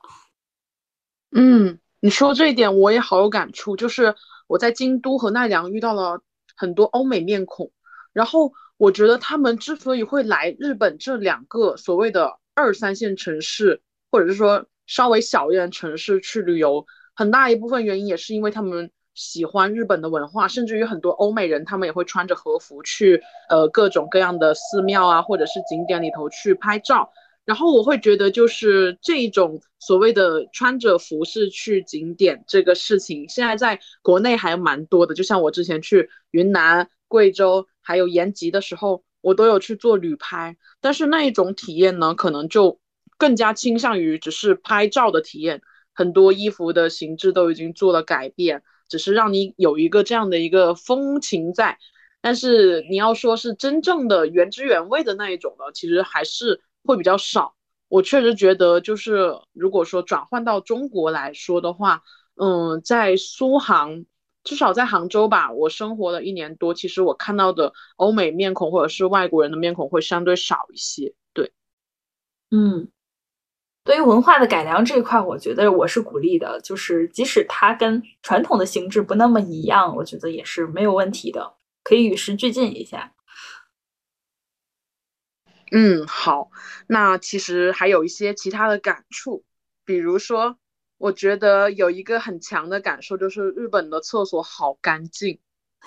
[1.34, 4.14] 嗯，你说这一点我也好有感触，就是
[4.47, 6.20] 我在京都和奈良遇到了
[6.55, 7.72] 很多欧美面孔，
[8.12, 13.82] 然后我觉得他们之所以会来日本这两个所谓的二三线城市，
[14.12, 14.64] 或者是说。
[14.87, 27.11] 稍微小一点城市去旅游，很大一部分原因也是因为他们喜欢日本的文化，甚至于很多欧美人他们也会穿着和服去呃各种各样的寺庙啊，或者是景点里头去拍照。
[27.45, 35.14] 然后我会觉得，就是这种所谓的穿着服饰去景点这个事情，现在在国内还蛮多的。
[35.14, 42.78] 就像我之前去云南、贵州还有延吉的时候，我都有去做旅拍，但是那一种体验呢，可能就。
[43.19, 45.62] 更加倾向于只是拍照的体验，
[45.95, 51.79] 很多衣服的形制都已经做了改变，只是让你有一个这样的一个风情在。
[52.21, 57.55] 但是你要说是真正的原汁原味的那一种呢，其实还是会比较少。
[57.89, 62.03] 我确实觉得，就是如果说转换到中国来说的话，
[62.35, 64.05] 嗯，在苏杭，
[64.43, 71.14] 至少在杭州吧，我生活了一年多，其实我看到的欧美面孔或者是外国人的面孔会相对少一些。
[71.33, 71.53] 对，
[72.51, 72.89] 嗯。
[73.87, 83.14] 对于文化的改良这一块，我觉得我是鼓励的，就是即使它跟传统的形制不那么一样，我觉得也是没有问题的，可以与时俱进一下。
[85.70, 86.51] 嗯，好，
[86.89, 89.45] 那其实还有一些其他的感触，
[89.84, 90.59] 比如说，
[90.99, 95.39] 我觉得有一个很强的感受就是日本的厕所好干净，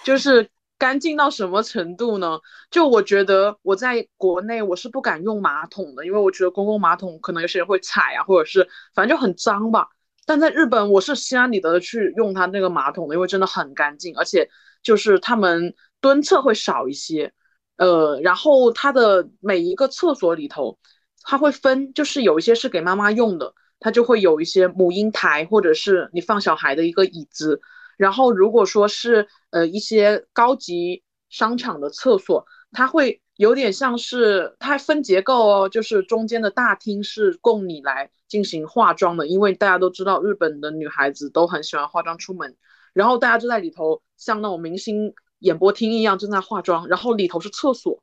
[0.06, 0.50] 就是。
[0.80, 2.40] 干净到什么程度呢？
[2.72, 9.90] 就我觉得我在国内我是不敢用马桶的，因为我觉得公共马桶可能有些人会踩啊，或者是反正就很脏吧。
[10.26, 14.50] 但在日本我是心安理得的去用它那个马桶的，因为真的很干净，而且
[14.82, 17.34] 就是他们蹲厕会少一些，
[17.76, 20.80] 呃，然后它的每一个厕所里头，
[21.24, 27.60] 它会分，就是有一些是给妈妈用的，它就会有一些母婴台或者是你放小孩的一个椅子。
[28.00, 42.56] 然后如果说是呃一些高级商场的厕所，它会有点像是它分结构哦，就是中间的大厅是供你来进行化妆的，因为大家都知道日本的女孩子都很喜欢化妆出门，
[42.94, 48.02] 然后大家就在里头像那种明星演播厅一样正在化妆，然后里头是厕所。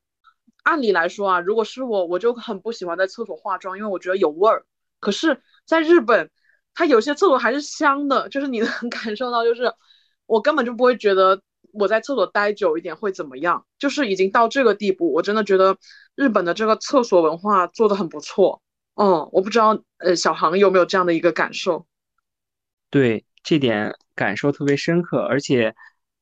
[0.62, 4.66] 按理来说啊，如果是我，我就很不喜欢在厕所化妆，因为我觉得有味儿。
[5.00, 6.30] 可是，在日本，
[6.76, 9.72] 它有些厕所还是香的，就是你能 感受到，就是
[10.26, 15.76] 我根本就不会觉得我在厕所待久一点会怎么样，就是已经到这个地步，我真的觉得
[16.14, 18.62] 日本的这个厕所文化做的很不错。
[18.94, 21.86] 嗯，我不知道，呃，小航有没有这样的一个感受？
[22.90, 25.74] 对，这点感受特别深刻，而且，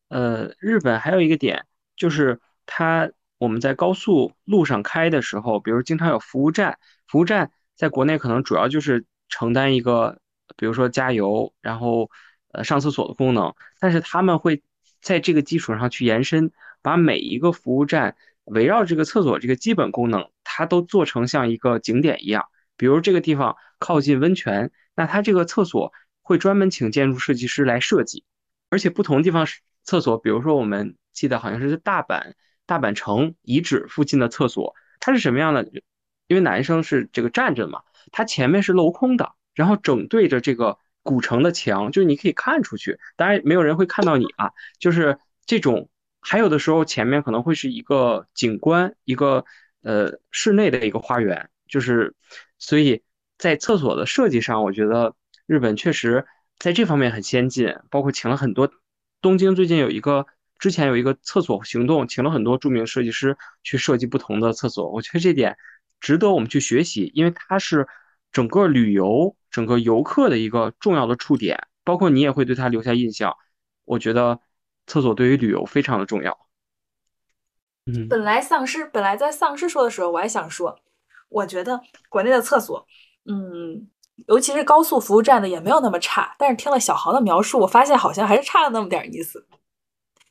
[0.09, 3.11] 呃，日本还有一个点就是它。
[3.38, 10.18] 我们在高速路上开的时候，比如经常有服务站，服务站在国内可能主要就是承担一个，
[10.57, 12.11] 比如说加油，然后
[12.52, 14.62] 呃上厕所的功能，但是他们会
[15.00, 16.52] 在这个基础上去延伸，
[16.82, 22.46] 把每一个服务站围绕这个厕所这个基本功能，它都做成像一个景点一样。
[22.76, 25.92] 比如这个地方靠近温泉，那它这个厕所
[26.22, 28.24] 会专门请建筑设计师来设计，
[28.70, 29.46] 而且不同地方
[29.82, 32.32] 厕所，比如说我们记得好像是在大阪。
[32.66, 35.70] 大阪城遗址附近的厕所，它是什么样的？
[36.28, 44.50] 因为男生是这个站着嘛，它前面是镂空的，然后整对着这个古城的墙，就是你可以看出去，当然没有人会看到你啊。
[44.78, 45.88] 就是这种，
[46.20, 49.44] 还有的时候前面可能会是一个景观，一个
[49.82, 52.14] 呃室内的一个花园，就是
[52.59, 53.02] 所以
[53.38, 55.14] 在厕所的设计上，我觉得
[55.46, 56.26] 日本确实
[56.59, 58.70] 在这方面很先进，包括请了很多。
[59.20, 60.26] 东京最近有一个。
[60.57, 65.59] 之前有一个厕所行动，请了很多著名设计师去设计不同的厕所，我觉得这点
[66.00, 67.86] 值得我们去学习，因为它是
[68.35, 73.35] 整个旅游、整个游客的一个重要的触点，包括你也会对它留下印象。
[73.85, 74.41] 我觉得
[74.89, 76.37] 厕所对于旅游非常的重要。
[77.87, 80.80] 嗯，本来丧尸本来在丧尸说的时候，我还想说，
[81.28, 82.85] 我觉得国内的厕所，
[83.26, 83.89] 嗯，
[84.26, 89.47] 尤其是高速服务站的也没有那么差，但是听了小航的描述，我发现好像还是差了那么点意思。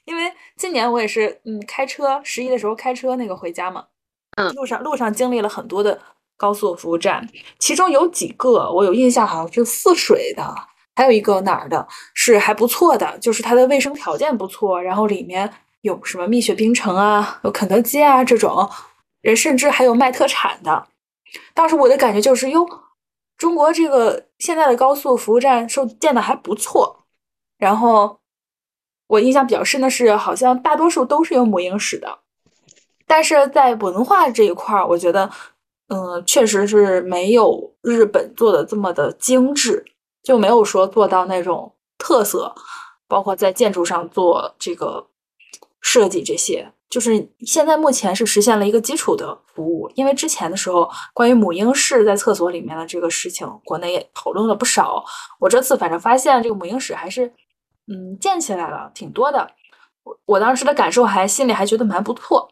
[0.03, 3.87] 因为今年我也是，嗯，开车十一的时候开车那个回家嘛，
[4.35, 6.01] 嗯，路上路上经历了很多的
[6.37, 7.27] 高速服务站，
[7.59, 10.55] 其中有几个我有印象，好像是泗水的，
[10.95, 18.69] 还有一个哪儿的，是还不错的，就是它的卫生条件不错，然后里面有什么蜜雪冰城啊，有肯德基啊这种，
[19.21, 20.87] 人甚至还有卖特产的。
[21.53, 22.67] 当时我的感觉就是，哟，
[23.37, 27.05] 中国这个现在的高速服务站受建的还不错，
[27.57, 28.19] 然后。
[29.07, 32.19] 我印象比较深的是，好像大多数都是有母婴室的，
[33.05, 35.29] 但是在文化这一块儿，我觉得，
[35.87, 39.83] 嗯，确实是没有日本做的这么的精致，
[40.23, 42.53] 就没有说做到那种特色，
[43.07, 45.07] 包括在建筑上做这个
[45.81, 55.03] 设计这些，就是现在目前是实现了一个基础的服务，因为之前的时候关于母婴室在厕所里面的这个事情，国内也讨论了不少，
[55.39, 57.33] 我这次反正发现这个母婴室还是。
[57.85, 59.45] 嗯，建起来了挺多的，
[60.05, 62.49] 我我当时的感受还心里还觉得蛮不错。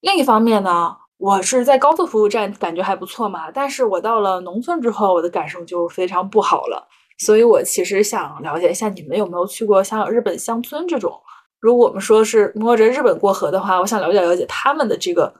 [0.00, 6.86] 另一方面呢，我是在高速服务站感觉还不错嘛，但是我到了农村之后，我的感受就非常不好了。
[7.18, 11.18] 所以我其实想了解一下，你们有没有去过像日本乡村这种？
[11.58, 15.34] 如果我们说是摸着日本过河的话，我想了解了解他们的这个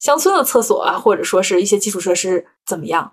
[0.00, 3.12] 乡村的厕所啊，或者说是一些基础设施怎么样？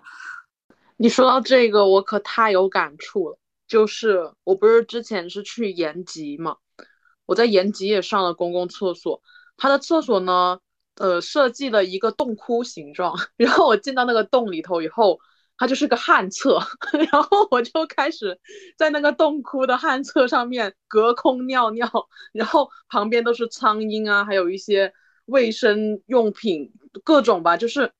[0.96, 3.38] 你说到这个，我可太有感触了。
[3.68, 6.56] 就是我不是之前是去延吉嘛，
[7.26, 9.22] 我在延吉也上了公共厕所，
[9.56, 10.58] 它的厕所呢，
[11.00, 15.18] 呃，设计了一个洞窟形状， 然后我进到那个洞里头以后，
[15.56, 16.60] 它就是个旱厕，
[17.10, 18.38] 然后我就开始
[18.76, 21.88] 在那个洞窟的旱厕上面隔空尿尿，
[22.32, 24.92] 然后旁边都是苍蝇啊，还有一些
[25.24, 26.70] 卫生用品
[27.02, 27.90] 各种吧，就是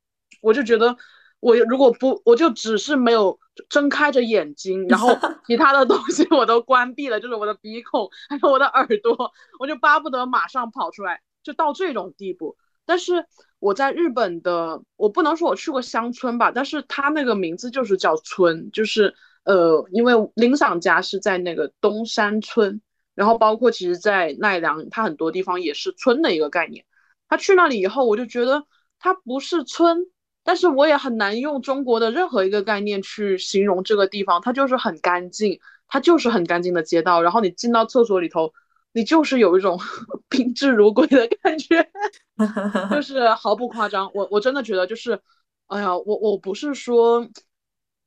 [0.43, 0.97] 我就觉得。
[1.43, 3.41] 我如果不，我就只是没有
[3.71, 5.09] 睁开着眼睛，然后
[5.47, 12.59] 其他的东西我都关闭了，就是我的鼻孔还有我的耳朵，我就巴不得马上跑出来，就到这种地步。
[12.87, 13.25] 但是
[13.59, 19.15] 我在日本的，我不能说我去过乡村吧，但是它那个名字就是叫村，就是
[19.45, 22.81] 呃，因为林桑家是在那个东山村，
[23.15, 26.85] 然后包括其实在奈良，它很多地方也是村的一个概念。
[27.29, 28.65] 他去那里以后，我就觉得
[28.99, 30.07] 它不是村。
[30.43, 37.21] 但是我也很难用中国的任何一个概念去形容这个地方，它就是很干净，它就是很干净的街道。
[37.21, 38.53] 然后你进到厕所里头，
[38.93, 39.79] 你就是有一种
[40.29, 41.91] 宾至如归的感觉，
[42.91, 44.11] 就是毫不夸张。
[44.15, 45.21] 我我真的觉得就是，
[45.67, 47.29] 哎呀，我我不是说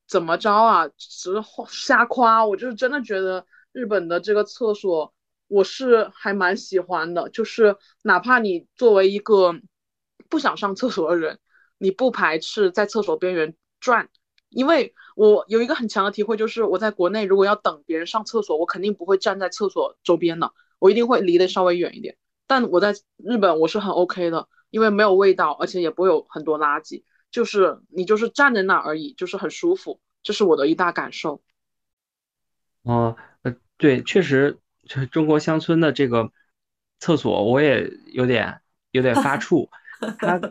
[0.07, 5.13] 怎么着啊，只是瞎夸，我就是真的觉得日本的这个厕所，
[5.47, 9.55] 我是还蛮喜欢的，就是哪怕你作为一个
[10.29, 11.39] 不想上厕所的人，
[11.77, 14.09] 你不排斥在厕所边缘转，
[14.49, 20.51] 因为我有一个很强的体会，就是我在国内如果要等别人上厕所，我肯定不会站在厕所周边的，
[20.83, 22.17] 我一定会离得稍微远一点。
[22.45, 31.41] 但我在日本我是很 OK 的，因为没有味道，而且也不会有很多垃圾，就是你就是站在那而已，就是很舒服，这是我的一大感受。
[32.81, 34.59] 哦，呃，对，确实，
[35.09, 36.33] 中国乡村的这个
[36.99, 38.59] 厕所我也有点
[38.91, 39.69] 有点发 怵，
[40.19, 40.41] 它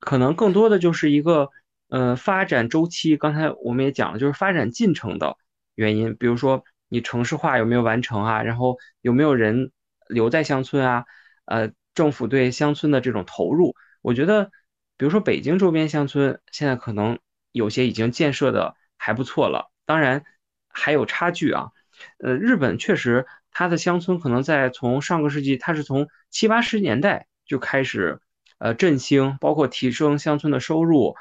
[0.00, 1.48] 可能更多的就是一个
[1.88, 5.38] 呃发展周期，刚才我们也讲了，就是发展进程的
[5.74, 6.62] 原因，比如说
[6.92, 9.72] 你城市化有没有完成啊，然后有没有人
[10.08, 11.06] 留在乡村啊。
[11.46, 14.50] 呃，政府对乡村的这种投入，我觉得，
[14.98, 17.18] 比如说北京周边乡村，现在可能
[17.50, 20.22] 有些已经建设的还不错了，当然
[20.68, 21.70] 还有差距啊。
[22.18, 28.20] 呃，日本确实，它的乡村可能在从上个世纪，它是从七八十年代就开始
[28.58, 31.16] 呃振兴，包括提升乡村的收入，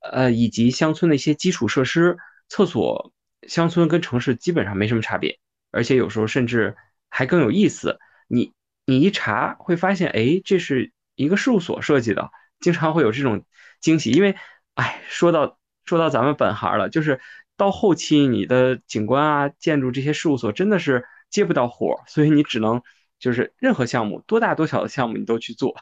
[0.00, 2.18] 呃，以及乡村的一些基础设施，
[2.48, 3.12] 厕所，
[3.48, 5.38] 乡村跟城市基本上没什么差别，
[5.70, 6.76] 而且有时候甚至
[7.08, 8.52] 还更有意思，你。
[8.86, 12.30] 你一查会发现，哎，这是一个事务所设计的，
[12.60, 13.46] 经常会有这种
[13.80, 14.10] 惊喜。
[14.10, 14.36] 因为，
[14.74, 17.18] 哎，说到说到咱们本行了，就是
[17.56, 22.82] 到后期你的景观啊、建筑这些事务所真的是接不到活，所以你只能
[23.18, 25.74] 就是任何项目，多大多小的项目你都去做。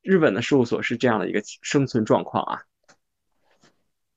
[0.00, 2.62] 日本的事务所是这样的一个生存状况啊。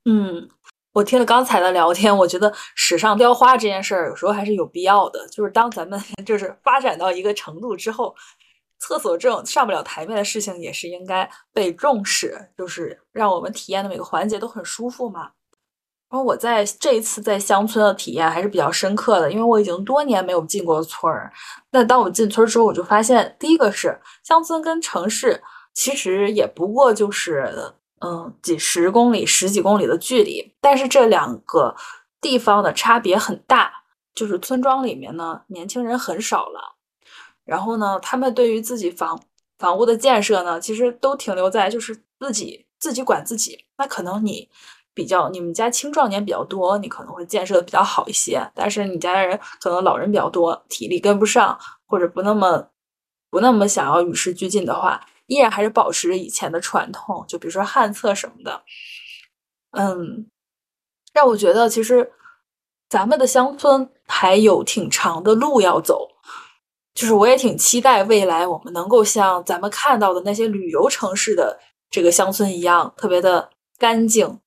[0.06, 0.50] 嗯。
[0.94, 5.26] 我听了刚才的聊天，我觉得史上雕花这件事儿有时候还是有必要的。
[5.30, 8.14] 就是当咱们 就是发展到一个程度之后，
[8.78, 15.32] 厕所这种上不了台面的事情也是应该被重视，就是让我们体验的每个环节都很舒服嘛。
[16.10, 21.32] 然后我在这一次在乡村的体验还是比较深刻的，因为我已经多年没有进过村儿。
[21.72, 25.42] 那当我进村之后，我就发现，第一个是乡村跟城市
[25.74, 27.74] 其实也不过就是。
[28.04, 31.76] 嗯，几十公里、十几公里的距离，但是这两个
[32.20, 33.72] 地方的差别很大。
[34.14, 36.76] 就是村庄里面呢，年轻人很少了，
[37.46, 39.18] 然后呢，他们对于自己房
[39.58, 43.64] 房屋的建设呢，其实都停留在就是自己自己管自己。
[43.78, 44.50] 那可能你
[44.94, 52.68] 比较你们家青壮年比较多，你可能会建设的比较好一些，但是你家人可能老人比较多，体力跟不上，或者不那么
[53.30, 55.00] 不那么想要与时俱进的话。
[55.32, 58.62] 依然还是保持着以前的传统，就比如说旱厕什么的，
[59.72, 60.28] 嗯，
[61.14, 62.12] 让我觉得其实
[62.90, 66.10] 咱们的乡村还有挺长的路要走。
[66.94, 71.58] 就是我也挺期待未来我们能够像咱们看到的那些旅游城市的
[71.90, 74.38] 这个乡村一样，特别的干净。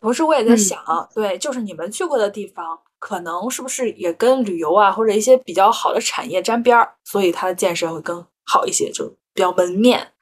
[0.00, 0.80] 同时，我也在想，
[1.12, 9.12] 对，就是你们去过的地方，可能是不是也跟旅游啊或者一些比较好的产业沾边儿，所以它的建设会更好一些，就。
[9.36, 10.14] 比较门面，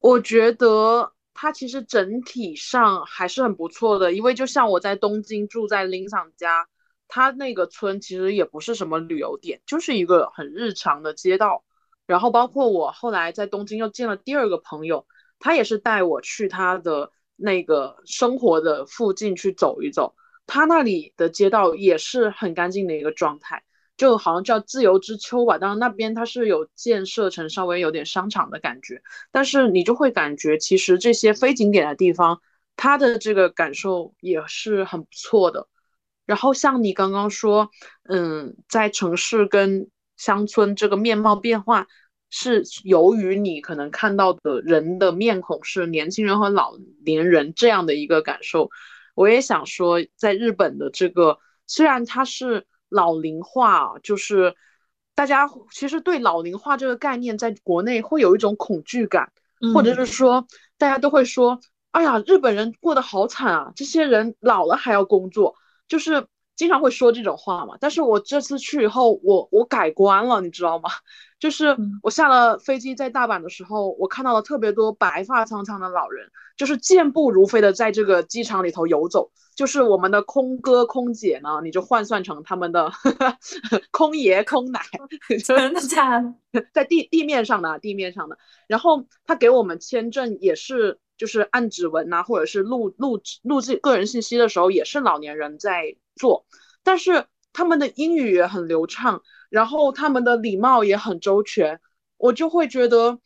[0.00, 6.66] 我觉得它其实整体上还是很不错的，因为就像我在东京住在林场家，
[7.06, 11.64] 他那个村其实也不是什么旅游点，就是一个很日常的街道。
[12.06, 15.06] 然后包括我后来在东京又见了第二个朋友，
[15.38, 20.14] 他也是带我去他的那个生活的附近去走一走，
[20.46, 23.62] 他那里的街道也是很干净的一个状态。
[23.98, 32.40] 就好像叫自由之丘吧，当然那边它是有建设成稍微有点商场的感觉，但是你就会感觉其实这些非景点的地方，
[32.76, 35.66] 它的这个感受也是很不错的。
[36.26, 37.70] 然后像你刚刚说，
[38.04, 41.88] 嗯，在城市跟乡村这个面貌变化，
[42.30, 48.70] 是由于你可能看到的人的面孔是年轻人和老年人这样的一个感受。
[49.16, 52.64] 我也想说，在日本的这个虽然它是。
[52.88, 54.54] 老龄化就是
[55.14, 59.32] 大家其实对老龄化这个概念在国内会有一种恐惧感，
[59.74, 61.60] 或者是说大家都会说
[61.90, 65.56] ：“哎呀，日本人过得好惨啊，这些人老了还要工作。”
[65.88, 66.26] 就是
[66.58, 67.76] 经常会说这种话嘛。
[67.80, 70.90] 但是我这次去以后，我我改观了，你知道吗？
[71.40, 79.30] 就是我下了飞机在大阪的时候，我看到了特别多白发苍苍的老人，就是健步如飞的在这个机场里头游走。
[79.54, 82.92] 就是我们的空哥空姐呢，你就换算成他们的
[83.90, 84.80] 空爷空奶，
[85.44, 86.64] 真的假的？
[86.72, 88.38] 在地地面上的，地面上的。
[88.68, 96.44] 然后他给我们签证也是，就是按指纹呐，或者是录录录制个人信息的时候，也是老年人在做。
[96.82, 101.80] 但是他们的英语也很流畅，然后他们的礼貌也很周全，
[102.18, 103.18] 我就会觉得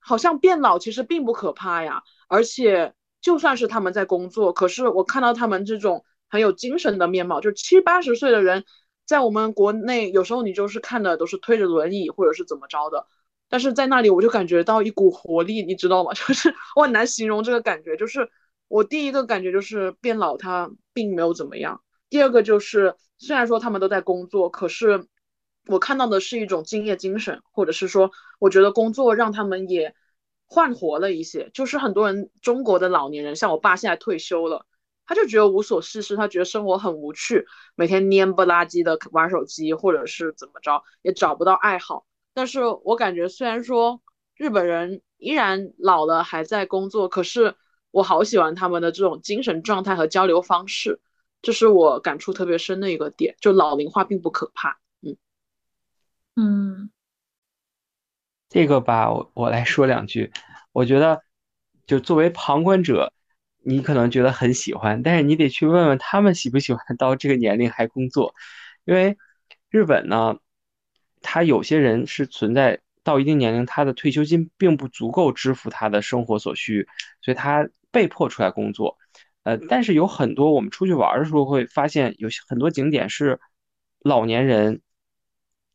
[0.00, 2.94] 好像变老其实并不可怕呀，而且。
[3.20, 8.64] 就算是他们在工作，可是我看到他们这种很有精神的面貌，就七八十岁的人
[9.06, 13.08] 在我们国内，有时候你就是看的都是推着轮椅或者是怎么着的，
[13.48, 16.12] 但是在那里我就感觉到一股活力，你知道吗？
[16.14, 17.96] 就是我很难形容这个感觉。
[17.96, 18.30] 就是
[18.68, 21.80] 我第一个感觉就是变老，他并没有怎么样；
[22.10, 25.06] 第二个就是虽然说他们都在工作，可是
[25.66, 29.94] 我看到的是一种敬业精神，或者是说，我觉得工作让他们也
[30.46, 31.50] 焕活了一些。
[31.52, 34.64] 就是很多人，中国的老年人，像我爸现在退休了。
[35.10, 42.04] 他就觉得无所事事，他觉得生活很无趣，每天蔫不拉几的玩手机，或者是怎么着，也找不到爱好。
[42.34, 44.02] 但是我感觉，虽然说
[44.36, 47.54] 日本人依然老了还在工作，可是
[47.90, 51.00] 我好喜欢他们的这种精神状态和交流方式，
[51.42, 53.36] 这是我感触特别深的一个点。
[53.40, 55.16] 就老龄化并不可怕，嗯
[56.36, 56.90] 嗯，
[58.48, 60.32] 这个吧，我我来说两句。
[60.72, 61.22] 我觉得，
[61.86, 63.12] 就作为旁观者。
[63.60, 68.34] 你可能觉得很喜欢，但是你得去问问他们喜不喜欢到这个年龄还工作，
[68.86, 69.18] 因为
[69.68, 70.38] 日本呢，
[71.20, 76.88] 他有些人是存在到一定年龄，他的退休金并不足够支付他的生活所需，
[77.20, 78.96] 所以他被迫出来工作。
[79.48, 83.40] 呃，但是有很多我们出去玩的时候会发现，有很多景点是
[84.00, 84.82] 老年人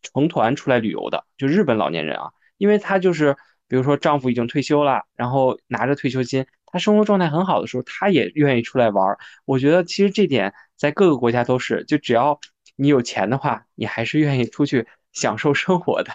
[0.03, 3.35] 成团出来旅游的，就日本老年人啊，因为他就是
[3.67, 6.45] 比如说丈夫已经退休了，然后拿着退休金。
[6.65, 9.17] 他生活状态很好的时候，他也愿意出来玩。
[9.45, 12.39] 我觉得其实这点在各个国家都是，就只要
[12.75, 16.13] 你有钱的话，你还是愿意出去享受生活的。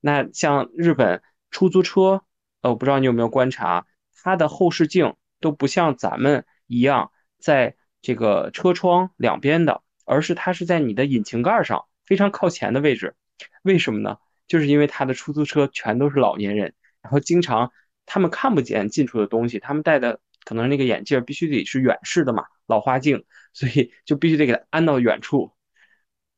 [0.00, 2.22] 那像日本出租车，
[2.60, 3.86] 呃，我不知道你有没有观察，
[4.22, 7.10] 它的后视镜都不像咱们一样
[7.40, 13.16] 在这个车窗两边的，而是它是在你的引擎盖上非常靠前的位置。
[13.62, 14.18] 为什么呢？
[14.46, 17.72] 就是因为他的出租车全都是老年人，然后经常。
[18.10, 25.52] 他们看不见近处的东西，他们戴的可能那个眼镜必须得是远视的嘛，老花镜，所以就必须得给他安到远处。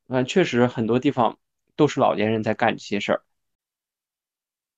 [0.09, 1.39] 嗯，确实很多地方
[1.77, 3.21] 都是老年人在干这些事儿。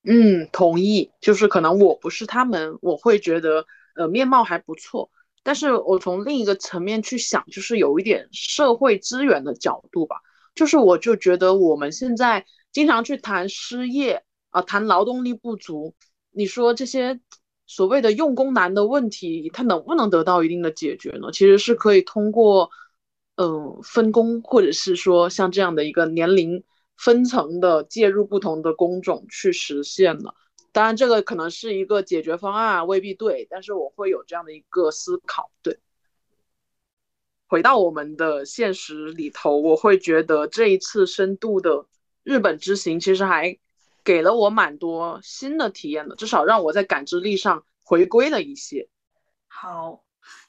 [0.04, 1.12] 嗯，同意。
[1.20, 5.10] 就是可能我不是他们，我会觉得呃面貌还不错，
[5.44, 10.16] 但是我从另一个层面去想，就是有一点社会资源的角度吧。
[10.56, 15.94] 就是我就觉得我们现在经常去谈失业啊，谈劳动力不足。
[16.32, 17.20] 你说这些
[17.66, 21.32] 所谓的用工难的问题，它能不能得到一定的解决呢？
[21.34, 22.70] 其实是可以通过，
[23.36, 26.64] 嗯，分工，或者是说像这样的一个年龄
[26.98, 30.36] 分层的介入不同的工种去实现的。
[30.74, 35.50] 当然，这个可能是一个解决方案，未必对，但是我会有这样的一个思考。
[35.62, 35.80] 对，
[37.48, 41.86] 回到我们的现实里头，我会觉得这一次深度的
[42.24, 43.58] 日本之行，其实还。
[44.06, 48.90] 给了我蛮多新的体验的，至少让我在感知力上回归了一些。
[49.48, 50.04] 好，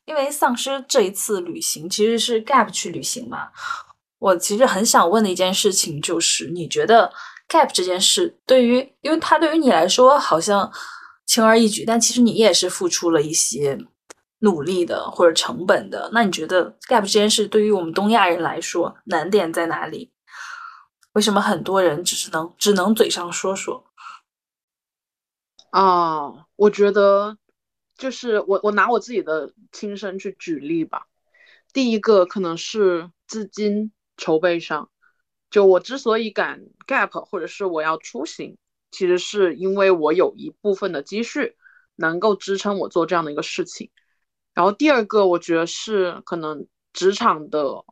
[0.07, 3.53] 因为丧尸这一次旅行其实是 Gap 去旅行嘛，
[4.19, 7.13] 我其实很想问的一件事情就是，你觉得
[7.55, 10.69] Gap 这件事对于，因为它对于你来说好像
[11.25, 13.79] 轻而易举，但其实你也是付出了一些
[14.41, 16.11] 努力的或者成本的。
[16.13, 20.11] 那你觉得 Gap 这件事对于我们东亚人来说难点在哪里？
[21.13, 23.85] 为什么很多人只是能只能嘴上说说？
[25.71, 27.39] 啊，我觉得
[27.97, 31.07] 就是我我拿我自己的亲身去举例吧。
[31.73, 34.91] 第一个可能是资金筹备上，
[35.55, 38.59] 就我之所以敢 gap 或者是我要出行，
[38.91, 41.55] 其实是因为我有一部分的积蓄
[41.95, 43.93] 能够支撑我做这样的一个事情。
[44.53, 47.85] 然后第二个，我觉得是可能职场的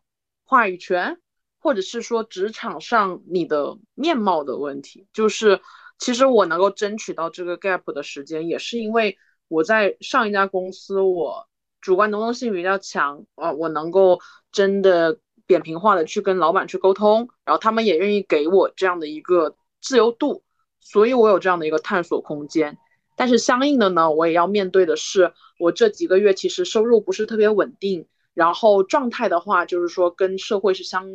[0.43, 1.21] 话语权。
[1.65, 5.61] 或者是说职场上你的面貌的问题，就是
[5.97, 11.49] 其实我能够争取到这个 gap 的时间，也是因为我在上一家公司，我
[11.81, 14.19] 主观能动性比较强啊，我能够
[14.51, 15.21] 真的
[15.53, 20.43] 扁平化的去跟老板去沟通，然后他们也愿意给我这样的一个自由度，
[20.81, 22.79] 所以我有这样的一个探索空间。
[23.17, 31.07] 但是相应的呢，我也要面对的是，我这几个月其实收入不是特别稳定，然后状态的话，就是说跟社会是相。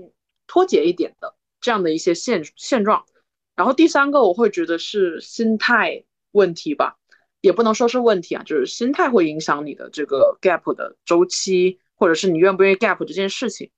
[0.50, 3.04] 脱节一点的这样的一些现现状，
[3.58, 6.96] 然后第三个我会觉得是心态问题吧，
[7.42, 13.70] 也不能说是问题啊，就是心态会影响你的这个 gap 的周期，或者是你愿不愿意 gap 这件事情，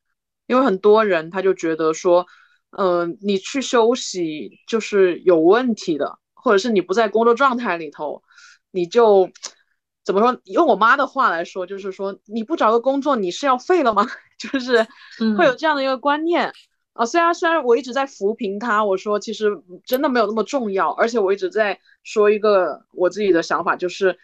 [0.50, 2.26] 因为很多人他就觉得说，
[2.72, 8.24] 嗯，你去休息就是有问题的，或者是你不在工作状态里头，
[8.72, 9.30] 你就
[10.04, 10.42] 怎么说？
[10.46, 14.08] 用我妈的话来说，就是说你不找个工作，你是要废了吗？
[14.40, 14.88] 就是
[15.38, 16.52] 会有这样的一个观念
[16.94, 19.52] 啊，虽然虽然我一直在扶贫他，我说其实
[19.86, 24.18] 真的没有那么重要，而且我一直在说一个我自己的想法，就是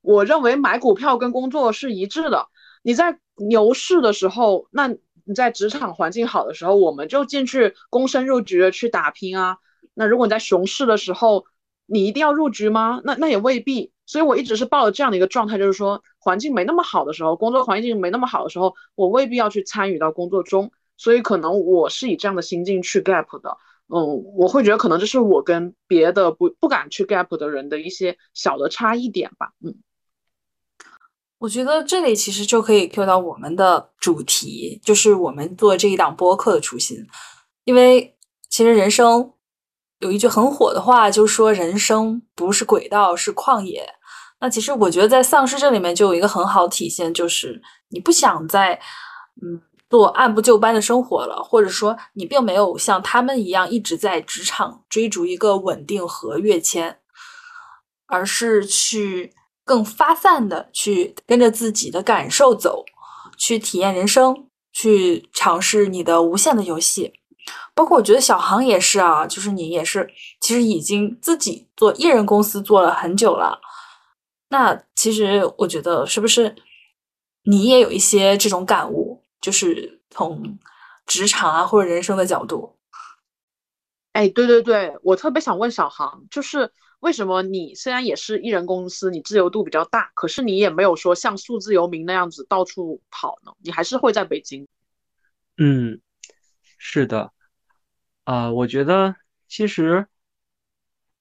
[0.00, 2.48] 我认为买股票跟工作是一致的。
[2.82, 4.88] 你在牛市的时候，那
[5.30, 9.58] 你在职场环境好的时候，我们就进去躬身入局的去打拼啊。
[9.94, 11.44] 那如果你在熊市的时候，
[11.86, 13.00] 你一定要入局吗？
[13.04, 13.92] 那那也未必。
[14.06, 20.72] 所以我一直是抱着这样的一个状态，就是说环境没那么好的时候，工作环境没那么好的时候，我未必要去参与到工作中。
[20.96, 23.56] 所以可能我是以这样的心境去 gap 的。
[23.86, 29.52] 嗯，我会觉得可能这是我跟别的不不敢去 gap 的人的一些小的差异点吧。
[29.64, 29.76] 嗯，
[31.40, 36.98] 我觉得这里其实就可以 Q 到我们的主题，就是我们做这一档播客的初心。
[37.64, 38.16] 因为
[38.48, 39.32] 其实人生
[39.98, 43.88] 有一句很火的话，就是说人生不是轨道，是旷野。
[44.40, 48.80] 那其实我觉得在丧尸这里面就有一个很好体现，就是你不想再
[49.42, 49.62] 嗯。
[49.90, 57.00] 做按部就班的生活了，或者说你并没有像他们一样一直在职场追逐一个稳定和跃迁，
[58.06, 59.34] 而是去
[59.70, 62.84] 更发散的去跟着自己的感受走，
[63.38, 67.12] 去体验人生，去尝试你的无限的游戏。
[67.72, 73.60] 包括我觉得小航也是啊，就是你也是，其实已经自己做艺人公司做了很久了。
[74.48, 76.56] 那其实我觉得是不是
[77.44, 79.22] 你也有一些这种感悟？
[79.40, 80.58] 就是从
[81.06, 82.76] 职场啊或者人生的角度，
[84.14, 93.52] 哎，对对对，我特别想问小航，就是为什么你虽然也是艺人公司，你自由度比较大，可是你也没有说像数字游民那样子到处跑呢？
[93.62, 94.68] 你还是会在北京？
[95.56, 96.00] 嗯，
[96.78, 97.32] 是的，
[98.24, 99.16] 啊，我觉得
[99.48, 100.06] 其实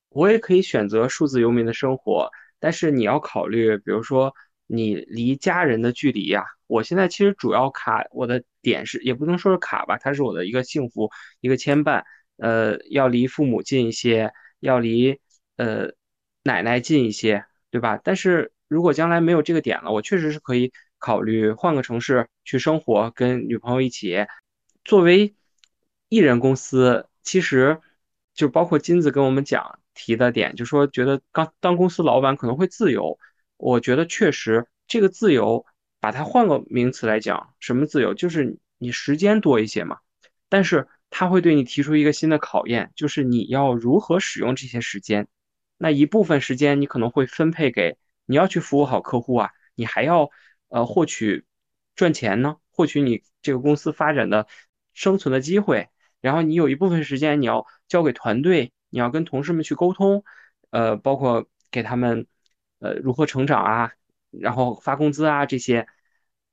[0.09, 4.33] 我也可以选择数字游民的生活，但是你要考虑，比如说
[4.67, 6.45] 你离家人的距离呀。
[6.67, 11.09] 我现在其实主要卡我的点是，也不能说是卡吧，它是我的一个幸福，
[11.41, 12.03] 一个牵绊。
[12.37, 15.19] 呃，要离父母近一些，要离
[15.59, 15.91] 呃
[16.43, 17.99] 奶奶近一些，对吧？
[18.03, 24.25] 但是如果将来没有这个点了，我确实是可以考虑换个城市去生活，跟女朋友一起。
[24.83, 25.35] 作为
[26.07, 27.79] 艺人公司，其实
[28.33, 33.19] 就包括金子跟我们讲提的点，就说觉得刚当公司老板可能会自由，
[33.57, 35.65] 我觉得确实这个自由。
[36.01, 38.13] 把它换个名词来讲，什么自由？
[38.13, 39.97] 就是你时间多一些嘛。
[40.47, 45.27] 但是它会对你提出一个新的考验，就是你要如何使用这些时间。
[45.79, 50.29] 那一部分时间你可能会分配给你要去服务好客户啊，你还要
[50.67, 51.45] 呃获取
[51.95, 54.45] 赚钱呢，获取你这个公司发展的
[54.93, 55.89] 生存的机会。
[56.21, 60.23] 然后你有一部分时间你要交给团队，你要跟同事们去沟通，
[60.69, 62.27] 呃，包括给他们
[62.79, 63.91] 呃如何成长啊。
[64.31, 65.87] 然后发工资啊，这些，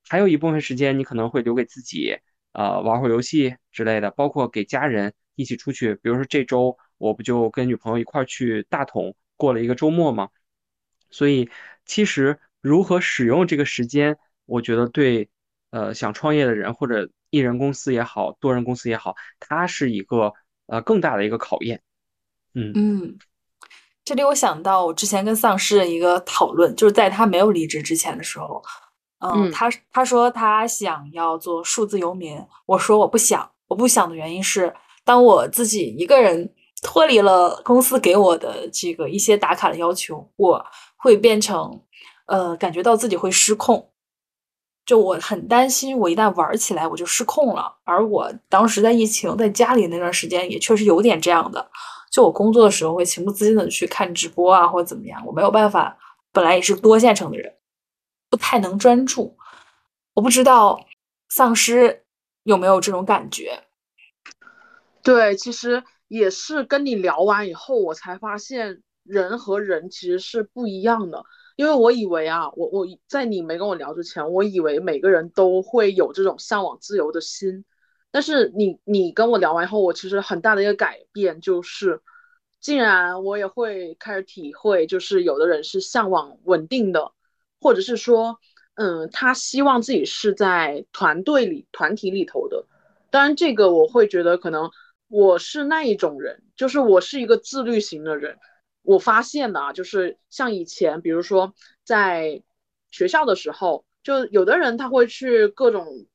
[0.08, 2.16] 还有一部分时间你可能会留给自己，
[2.52, 5.94] 呃，玩会儿游戏之类的，包括给家人一起出去。
[5.96, 10.28] 比如说这周我不就跟女朋友一块儿去大同过了一个周末嘛？
[11.10, 11.50] 所以
[11.84, 15.28] 其实如何使用这个时间，我觉得对，
[15.70, 20.32] 呃，想创业的人或者一人公司也好，多人公司也好，它是一个
[20.66, 21.82] 呃更大的一个考验。
[22.54, 23.18] 嗯嗯。
[24.04, 28.62] 这里我想到我之前跟丧尸的一个讨论，就是在他没有离职之前的时候，
[29.18, 34.72] 嗯，他他说他想要做数字游民，我说我不想，我不想的原因是，
[35.04, 40.64] 当我自己一个人脱离了公司给我的这个一些打卡的要求，我
[40.96, 41.82] 会变成，
[42.26, 43.90] 呃，感觉到自己会失控，
[44.84, 51.70] 就我很担心，我一旦玩起来我就失控了，而我当时在疫情在家里那段时间也确实有点这样的。
[52.10, 55.98] 就我工作的时候会情不自禁的去看直播啊，或者怎么样，我没有办法。
[56.32, 57.54] 本来也是多线程的人，
[58.28, 59.38] 不太能专注。
[60.12, 60.78] 我不知道
[61.30, 62.04] 丧尸
[62.42, 63.64] 有没有这种感觉。
[65.02, 71.24] 对，其实也是跟你聊完以后，我才发现人和人其实是不一样的。
[71.56, 77.64] 因为我以为啊，我我在你没跟我聊之前，我以为每个人都会有这种向往自由的心。
[78.10, 82.00] 但是你你跟我聊完以后，我其实很大的一个改变就是，
[82.60, 87.12] 竟然我也会开始体会，就是有的人是向往稳定的，
[87.60, 88.38] 或者是说，
[88.74, 92.66] 嗯，他希望自己是在团队里、团体里头的。
[93.10, 94.70] 当然，这个我会觉得可能
[95.08, 98.38] 我是那一种人，就是我是一个自律型的人。
[98.82, 101.54] 我发现的啊，就是像以前，比如说
[101.84, 102.42] 在
[102.90, 106.06] 学校的时候，就有的人他会去各种。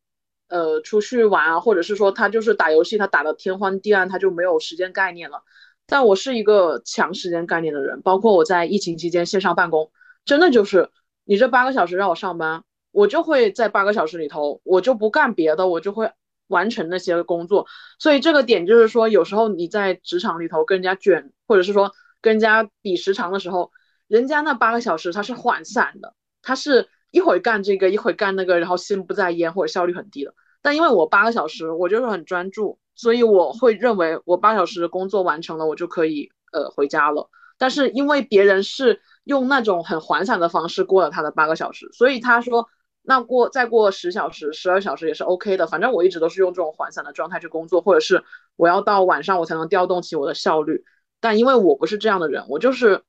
[0.53, 5.43] 呃，出去玩啊，或者是说他就是打游戏，他打的天荒地暗，他就没有时间概念了。
[5.85, 9.93] 但我是一个强时间概念的人，包括我在疫情期间线上办公，
[10.25, 10.89] 真的就是
[11.23, 16.11] 你这八个小时让我上班，我就会在八个小时里头，我就不干别的，我就会
[16.51, 17.65] 完成那些工作。
[17.97, 21.91] 所以这个点就是说，有时候你在职场里头跟人家卷，或者是说
[22.21, 23.71] 跟人家比时长的时候，
[24.07, 30.33] 人家那八个小时他是涣散的，他是一会儿干这个，一会儿干那个，然后心不在焉或者效率很低的。
[30.61, 37.29] 但因为我八个小时，我就是很专注，所以我会认为我八小时的工作完成了，我就可以呃回家了。
[37.57, 42.67] 但是因为别人是用那种很缓散的方式过了他的八个小时，所以他说
[43.03, 45.67] 那过再过十小时、十二小时也是 OK 的。
[45.67, 48.23] 反正我一直都是用这种缓散的状态去工作，或者是
[48.55, 50.83] 我要到晚上我才能调动起我的效率。
[51.19, 53.03] 但因为我不是这样的人，我就是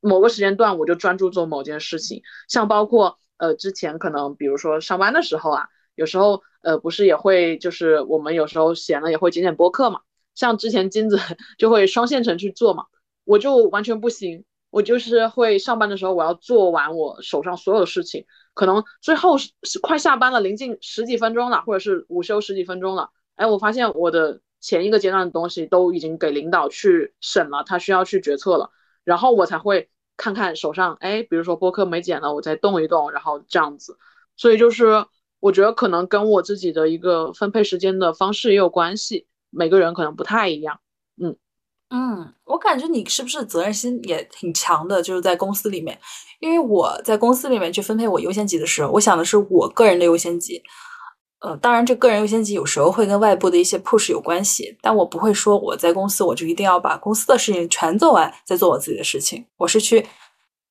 [0.00, 10.00] 某个时间段我就专注做某件事情，像包括呃之前可能比如说上班的时候啊，有时候呃不是也会就是我们有时候闲了也会剪剪播客嘛，
[10.34, 11.18] 像之前金子
[11.58, 12.84] 就会双线程去做嘛。
[13.24, 19.52] 我就完全不行，我就是会上班的时候，我要做完我手上所有的事情，可能最后是
[19.82, 28.70] 快下班了，临近十几分钟了，或者是午休十几分钟了，哎，我发现我的前一个阶段的东西都已经给领导去审了，他需要去决策了，
[29.04, 33.98] 然后我才会看看手上，哎，比如说播客没剪了，我再动一动，然后这样子，
[34.36, 35.04] 所以就是
[35.40, 40.80] 我觉得可能跟我自己的一个分配时间的方式也有关系，每个人可能不太一样，
[41.20, 41.36] 嗯。
[41.96, 45.00] 嗯，我感觉你是不是责任心也挺强的？
[45.00, 45.96] 就是在公司里面，
[46.40, 50.60] 因为我在公司里面去分配我优先级的时候，我想的是我个人的优先级。
[51.38, 59.46] 呃，当然，这个人优先级有时候会跟外部的一些 push 有关系，但我不会说我在公司我就一定要把公司的事情全做完，再做我自己的事情。
[59.58, 60.04] 我是去，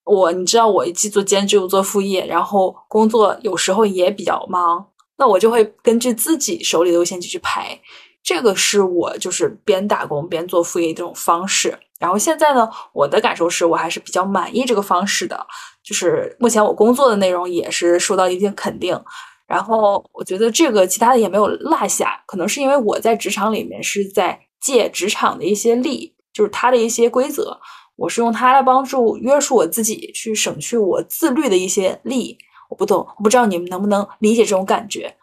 [0.04, 7.80] 我你知道，我既做兼职又做副业，然后工作有时候也比较忙，那我就会根据自己手里的优先级去排。
[8.24, 15.46] 这个是我就是边打工边做副业这种方式，然后现在呢，我的感受是我还是比较满意这个方式的，
[15.84, 18.98] 就是目前我工作的内容也是受到一定肯定，
[19.46, 27.60] 然后我觉得这个其他的也没有落下，可能是因为我在职场里面是在借职场的一些力，就是它的一些规则，
[27.98, 32.38] 我是用它来帮助约束我自己，去省去我自律的一些力。
[32.70, 35.14] 我不懂，我不知道你们能不能理解这种感觉。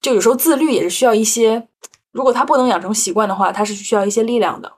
[0.00, 1.68] 就有时候自律也是需要一些，
[2.12, 4.72] 如果他不能养成习惯的话，他是需要一些力量的。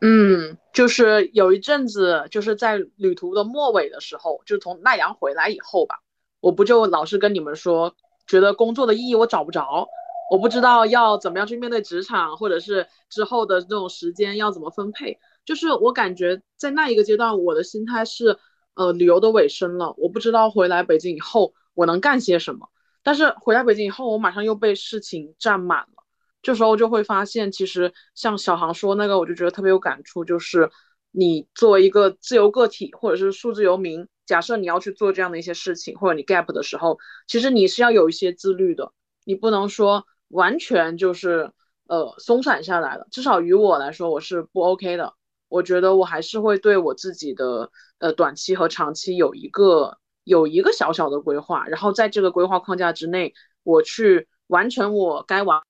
[0.00, 6.00] 嗯，就是有一阵子，就是在旅途的末尾的时候，就从奈良回来以后吧，
[6.40, 9.88] 我不就老是跟你们说，觉得工作的意义我找不着，
[10.30, 15.18] 我不知道要怎么样去面对职场，或者是之后的这种时间要怎么分配。
[15.44, 18.38] 就是我感觉在那一个阶段，我的心态是，
[18.74, 22.68] 呃，旅游的尾声了，我不知道回来北京以后我能干些什么。
[23.02, 26.04] 但是回到北京以后，我马上又被事情占满了。
[26.42, 30.24] 这时候就会发现，其实像小航说那个，我就觉得特别有感触。
[30.24, 30.70] 就是
[31.10, 38.92] 你作为一个自由个体，或者是数字游民，假设你要去做这样的一些事情，或者你 gap 的时候，其实你是要有一些自律的。
[39.24, 41.50] 你不能说完全就是
[41.88, 43.08] 呃松散下来了。
[43.10, 45.14] 至少于我来说，我是不 OK 的。
[45.48, 49.98] 我觉得我还是会对我自己的呃短期和长期有一个。
[50.28, 55.62] 有一个小小的规划，然后在这个规划框架之内，我去完成我该完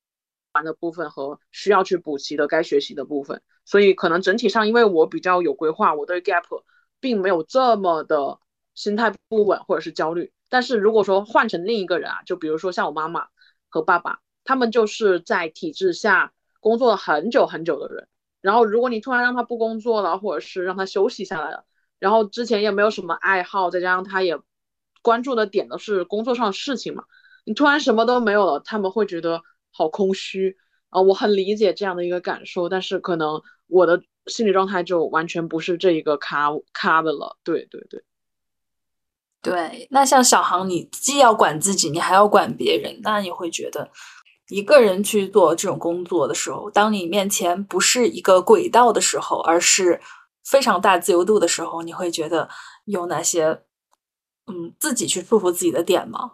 [0.53, 3.41] 完的部分和需要去补齐的该学习的部分。
[3.65, 6.43] 所以可能整体上，因为我比较有规划，我对 gap
[6.99, 8.41] 并没有这么的
[8.75, 10.33] 心态不稳或者是焦虑。
[10.49, 13.29] 但是如果说换成另一个人啊，就比如说像我妈妈
[13.69, 18.09] 和爸爸，他们就是在体制下工作了很久很久的人，
[18.41, 21.65] 然后如果你突然让他不工作了，或者是让他休息下来了，
[22.01, 24.37] 然后之前也没有什么爱好，再加上他也。
[25.03, 27.05] 关注的点都是工作上的事情嘛，
[27.45, 29.41] 你突然什么都没有了，他们会觉得
[29.71, 30.57] 好空虚
[30.91, 31.01] 啊。
[31.01, 37.39] 我很理解这样的一个感受，但是可能我的心理状态就完全不是这一个咖咖的了。
[37.43, 38.03] 对对对，
[39.41, 39.89] 对。
[39.91, 43.91] 那像小航，你既要管自己，你还要管别人，那你会觉得
[44.49, 50.01] 一个人去做这种工作的时候，当你面前不是一个轨道的时候，而是
[50.45, 52.49] 非常大自由度的时候，你会觉得
[52.85, 53.63] 有哪些？
[54.49, 56.33] 嗯，自己去束缚自己的点吗？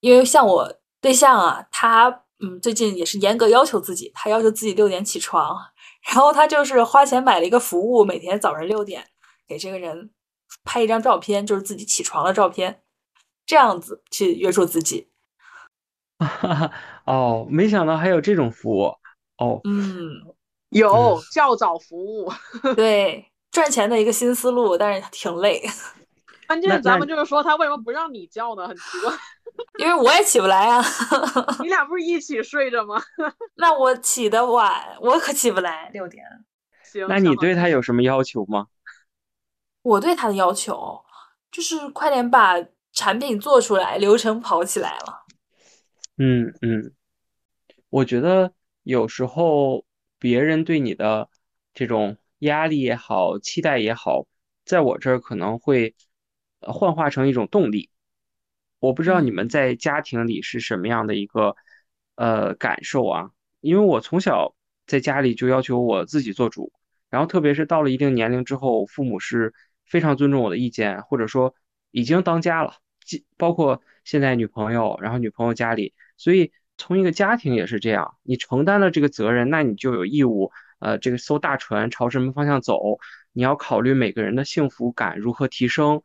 [0.00, 5.56] 因为像我对象啊，他嗯最近也是严格要求自己，他要求自己六点起床，
[6.06, 9.04] 然后他就是花钱买了一个服务，每天早上六点
[9.46, 10.10] 给这个人
[10.64, 12.82] 拍一张照片，就是自己起床的照片，
[13.44, 15.08] 这样子去约束自己。
[17.06, 18.94] 哦，没想到还有这种服务
[19.38, 19.60] 哦。
[19.64, 20.34] 嗯，
[20.70, 22.32] 有较早服务，
[22.76, 25.62] 对，赚钱的一个新思路，但是挺累。
[26.48, 28.66] 关键咱们就是说，他为什么不让你叫呢？
[28.66, 29.12] 很奇怪，
[29.78, 30.82] 因为我也起不来啊。
[31.60, 33.00] 你俩不是一起睡着吗？
[33.56, 36.24] 那我起的晚，我可起不来六点。
[36.82, 38.68] 行，那你对他有什么要求吗？
[39.82, 41.04] 我对他的要求
[41.52, 42.54] 就是快点把
[42.94, 45.26] 产品做出来，流程跑起来了。
[46.16, 46.94] 嗯嗯，
[47.90, 48.54] 我觉得
[48.84, 49.84] 有时候
[50.18, 51.28] 别人对你的
[51.74, 54.24] 这种压力也好，期待也好，
[54.64, 55.94] 在我这儿可能会。
[56.60, 57.90] 呃，幻化成一种动力，
[58.80, 61.54] 我不知道你们在家庭里是什么样的一个
[62.16, 63.30] 呃感受啊？
[63.60, 64.54] 因为我从小
[64.86, 66.72] 在家里就要求我自己做主，
[67.10, 69.54] 然后特别是到了一定年龄之后，父母是
[69.86, 71.54] 非常尊重我的意见，或者说
[71.90, 72.74] 已经当家了，
[73.36, 82.98] 包括现在女朋友，然后女朋友家里，所以从一个家庭也是这样，你承担了这个责任，那你就有义务，呃，这个艘大船朝什么方向走，
[83.32, 86.02] 你要考虑每个人的幸福感如何提升。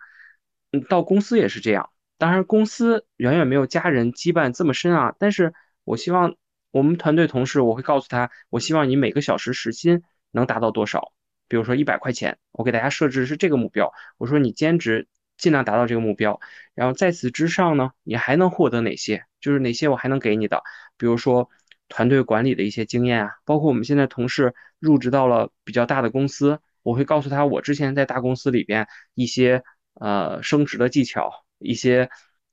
[0.89, 1.89] 到公司也是这样。
[2.17, 5.15] 当然，公司远远没有家人羁绊这么深啊。
[5.19, 6.35] 但是我希望
[6.71, 11.11] 我们团队同事，我会告诉他，我希望你每个小时时薪能达到多少，
[11.47, 13.91] 比如说一百块钱，我给大家设置是这个目标。
[14.17, 16.39] 我说你兼职尽量达到这个目标，
[16.75, 19.25] 然后在此之上呢，你还能获得哪些？
[19.41, 20.63] 就是哪些我还能给你的，
[20.97, 21.49] 比如说
[21.89, 29.63] 团队管理的一些经验啊，包括我们现在同事入职到了比较大的公司，我会告诉他我之前在大公司里边一些
[30.03, 31.45] 呃升职的技巧。
[31.59, 32.09] 一些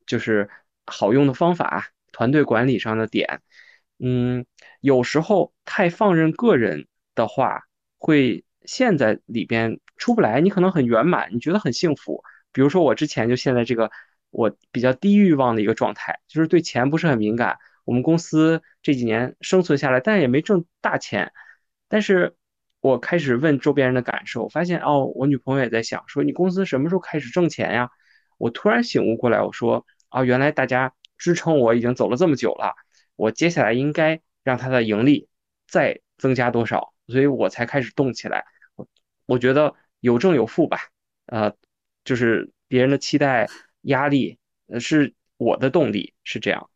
[0.07, 0.49] 就是
[0.87, 3.43] 好用的方法，团队管理上的点，
[3.99, 4.47] 嗯，
[4.81, 6.87] 有时候太放任个人
[7.17, 7.65] 的话，
[7.99, 10.41] 会陷在里边出不来。
[10.41, 12.23] 你可能很圆满，你觉得很幸福。
[12.53, 13.91] 比如说我之前就陷在这个
[14.31, 17.59] 我比较低欲望的一个状态，就是对钱不是很敏感。
[17.85, 21.33] 我们公司这几年生存下来，但也没挣大钱。
[21.89, 22.37] 但是
[22.81, 27.91] 我开始问周边人的感受，发现哦，我女朋友也在想，说你公司什么时候开始挣钱呀？
[28.39, 32.75] 我突然醒悟过来，我说啊，原来大家支撑我已经走了这么久了，
[33.17, 35.29] 我接下来应该让它的盈利
[35.69, 38.47] 再增加多少，所以我才开始动起来。
[38.77, 38.89] 我
[39.27, 40.79] 我觉得有正有负吧，
[41.27, 41.55] 呃，
[42.03, 43.47] 就是别人的期待、
[43.83, 44.39] 压力，
[44.69, 46.71] 呃，是我的动力，是这样。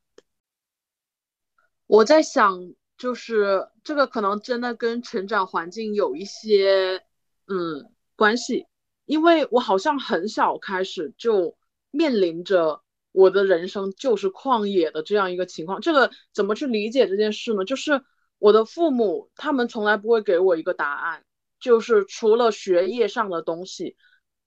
[1.86, 7.02] 我在想，就是这个可能真的跟成长环境有一些
[7.46, 8.66] 嗯关系。
[9.06, 11.58] 因为我好像很小开始就
[11.90, 12.80] 面临着
[13.12, 17.66] 我的人生就是旷野的这样一个情况，这个怎么去理解这件事呢？
[17.66, 18.02] 就是
[18.38, 21.22] 我的父母他们从来不会给我一个答案，
[21.60, 23.96] 就是除了学业上的东西，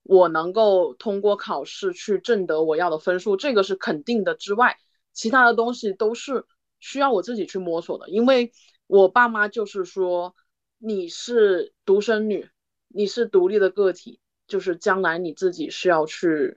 [0.02, 4.76] 我能够通过考试去挣得我要的分数，这个是肯定的之外，
[5.12, 6.44] 其他的东西都是
[6.80, 8.08] 需要我自己去摸索的。
[8.08, 8.52] 因为
[8.86, 10.34] 我爸妈就是说，
[10.78, 12.48] 你是独生女，
[12.88, 14.20] 你是独立的个体。
[14.46, 16.56] 就是将来你自己是要去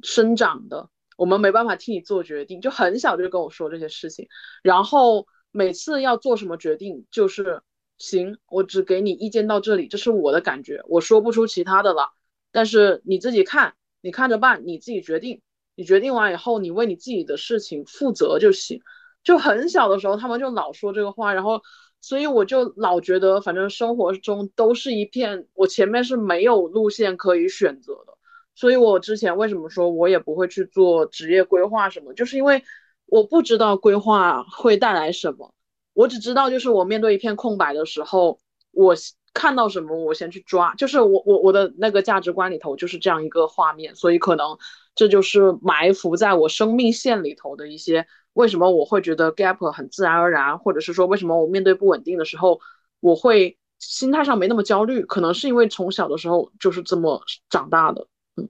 [0.00, 2.60] 生长的，我们没办法替你做决定。
[2.60, 4.28] 就很小就跟我说这些事情，
[4.62, 7.60] 然后每次要做什么决定，就是
[7.98, 12.12] 行，我只给你意见到这里，这是我的感觉，我说不出其他的了。
[12.52, 15.42] 但是你自己看，你看着办，你自己决定。
[15.74, 18.82] 你决定完以后，你为你自己的事情负责就行。
[19.24, 21.60] 就很小的时候，他们就老说这个话，然后。
[22.04, 28.18] 所以我就老觉得，反正生活中都是一片，我前面是没有路线可以选择的。
[28.56, 32.64] 所以我之前为什么说我也不会去做职业规划什么，就是因为
[33.06, 35.54] 我不知道规划会带来什么，
[35.94, 38.40] 我只知道就是我面对一片空白的时候，
[38.72, 38.96] 我
[39.32, 44.58] 看到什么我先去抓，就是我我我的那个价值观里头就是这样一个画面，所以可能
[44.96, 48.08] 这就是埋伏在我生命线里头的一些。
[48.34, 52.58] 为什么我会觉得 gap 很自然而然，或者是说为什么我面对不稳定的时候，
[53.00, 55.04] 我会心态上没那么焦虑？
[55.04, 58.06] 可能是因为从小的时候就是这么长大的。
[58.36, 58.48] 嗯，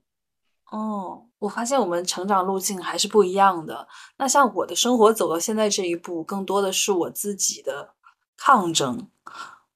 [0.71, 3.85] 哦，我发现我们成长路径还是不一样的。
[4.17, 7.89] 那像我的生活走到现在这一步，更多的是我自己的
[8.37, 9.07] 抗争。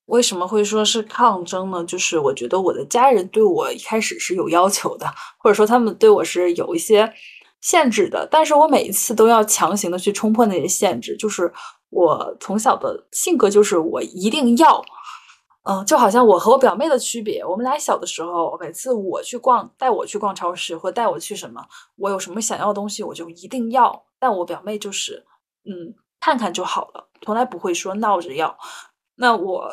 [0.05, 1.83] 为什么会说是抗争呢？
[1.83, 5.05] 就是我觉得我的家人对我一开始是有要求的，
[5.37, 7.13] 或者说他们对我是有一些。
[7.61, 11.51] 限制的，但是我每一次都要强行的去冲破那些限制，就是
[11.89, 14.81] 我从小的性格就是我一定要，
[15.63, 21.61] 嗯，就好像我和我表妹的区别，我们俩小的时候，每次我去逛，带我去逛超市或带我去什么，
[21.95, 25.25] 我有什么想要的东西，我就一定要，但我表妹就是，
[25.65, 28.57] 嗯，看看就好了，从来不会说闹着要。
[29.15, 29.67] 那我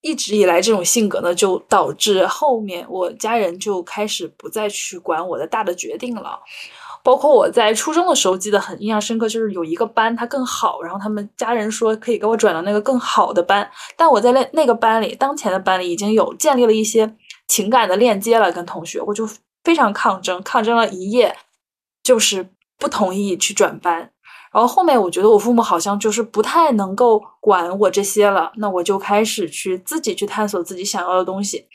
[0.00, 6.40] 一直以来这种性格呢，就导致后面我家人就开始不再去管我的大的决定了。
[7.02, 17.16] 包括我在初中的时候，记得很印象深刻，就是有一个班它更好，然后他们家人说可以给我转到那个更好的班，但我在那那个班里，当前的班里已经有建立了一些
[17.48, 19.26] 情感的链接了，跟同学，我就
[19.64, 21.34] 非常抗争，抗争了一夜，
[22.02, 24.12] 就是不同意去转班。
[24.52, 31.66] 然后后面我觉得我父母好像就是不太能够管我这些了，那我就开始去自己去探索自己想要的东西，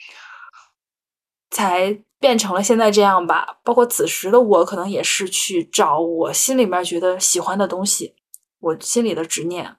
[1.50, 1.98] 才。
[2.26, 8.16] 变成了现在这样吧，包括此时的我，可能也是去找我心里面觉得喜欢的东西，
[8.58, 9.76] 我心里的执念，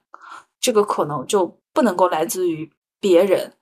[0.58, 3.52] 这个可能就不能够来自于别人，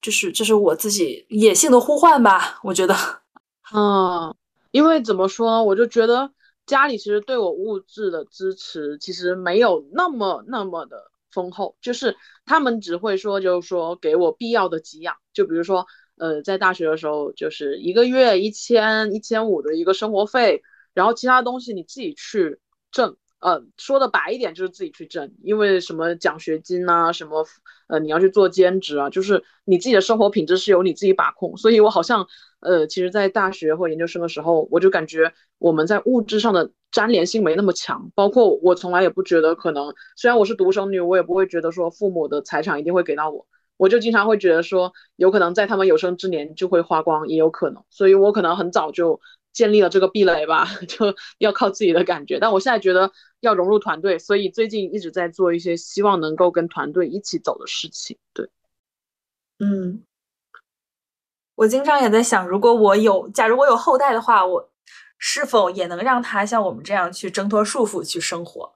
[0.00, 2.94] 就是这是我自己野性的呼唤吧，我觉得，
[3.74, 4.34] 嗯，
[4.70, 6.32] 因为怎么说，我就觉得
[6.64, 12.16] 家里其实对我物质的支持其实没有那么那么的丰厚，就是
[12.46, 15.86] 他们只会说，就是说给我必要的给养，就比如说，
[16.20, 20.62] 呃，在大学的时候，就是一个月一千一千五的一个生活费，
[20.94, 22.60] 然后其他东西你自己去
[22.92, 23.16] 挣。
[23.40, 27.46] 呃，说的白一点就是自己去挣，因为什么奖学金啊，什么
[27.88, 31.56] 呃你要去做兼职啊，就是你自己的生活品质是由你自己把控。
[31.56, 32.26] 所以我好像
[32.60, 38.12] 呃，其实，在大学或研究生的时候，我就感觉我们在物质上的粘连性没那么强。
[38.14, 43.46] 包括我从来也不觉得可能，虽然我是独生女，我也不会觉得说父母的财产一定会给到我，
[43.80, 47.82] 我就经常会觉得说，有可能在他们有生之年就会花光，也有可能。
[47.88, 49.20] 所以我可能很早就。
[49.52, 52.38] 建立了这个壁垒吧， 就要靠自己的感觉。
[52.38, 58.16] 但我现在觉得要融入团队，所以最近一直在做一些希望能够跟团队一起走的事情。
[58.32, 58.48] 对，
[59.58, 60.04] 嗯，
[61.56, 64.70] 我经常也在想，如果我有，假如我有后代的话，我
[65.18, 68.72] 是否也能让他像我们这样去挣脱束缚去生活？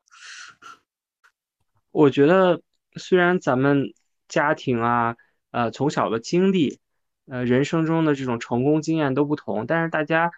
[1.93, 2.61] 我觉得，
[2.97, 3.95] 虽然咱们
[4.29, 5.17] 家庭啊，
[5.51, 6.81] 呃，从小的经历，
[7.27, 10.31] 呃，人生中的这种成功经验都不同，但是大家。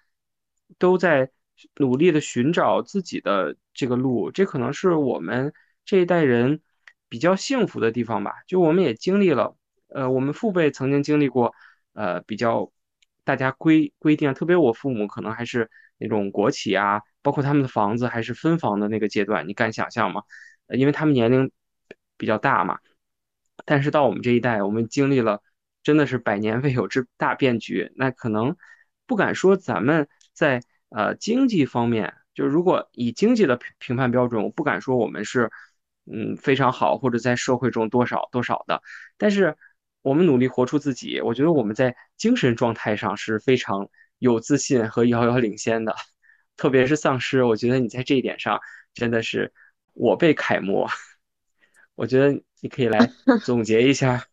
[0.78, 1.30] 都在
[1.76, 5.52] 努力的寻找自己的这个路，这可能是我们
[5.84, 6.60] 这一代人
[7.08, 8.32] 比较幸福的地方吧。
[8.48, 9.56] 就我们也经历了，
[9.86, 11.54] 呃，我们父辈曾经经历过，
[11.92, 12.72] 呃，比较
[13.22, 20.22] 大家规规定，特别我父母可能还是那种国企啊，包括他们的房子还是分房的那个阶段，你敢想象吗？
[20.66, 21.52] 呃，因为他们年龄
[22.16, 22.80] 比较大嘛。
[23.64, 25.42] 但是到我们这一代，我们经历了
[25.82, 28.56] 真的是百年未有之大变局，那可能
[29.06, 30.08] 不敢说咱们。
[30.36, 30.60] 在
[30.90, 35.50] 呃经济方面，就如果以经济的评评判标准，我不敢说我们是
[36.04, 38.82] 嗯非常好，或者在社会中多少多少的，
[39.16, 39.56] 但是
[40.02, 43.88] 我们努力活出自己，我觉得我们在精神状态上是非常
[44.18, 45.96] 有自信和遥遥领先的，
[46.58, 48.60] 特别是丧尸，我觉得你在这一点上
[48.92, 49.54] 真的是
[49.94, 50.86] 我辈楷模，
[51.96, 53.10] 我觉得你可以来
[53.44, 54.24] 总结一下。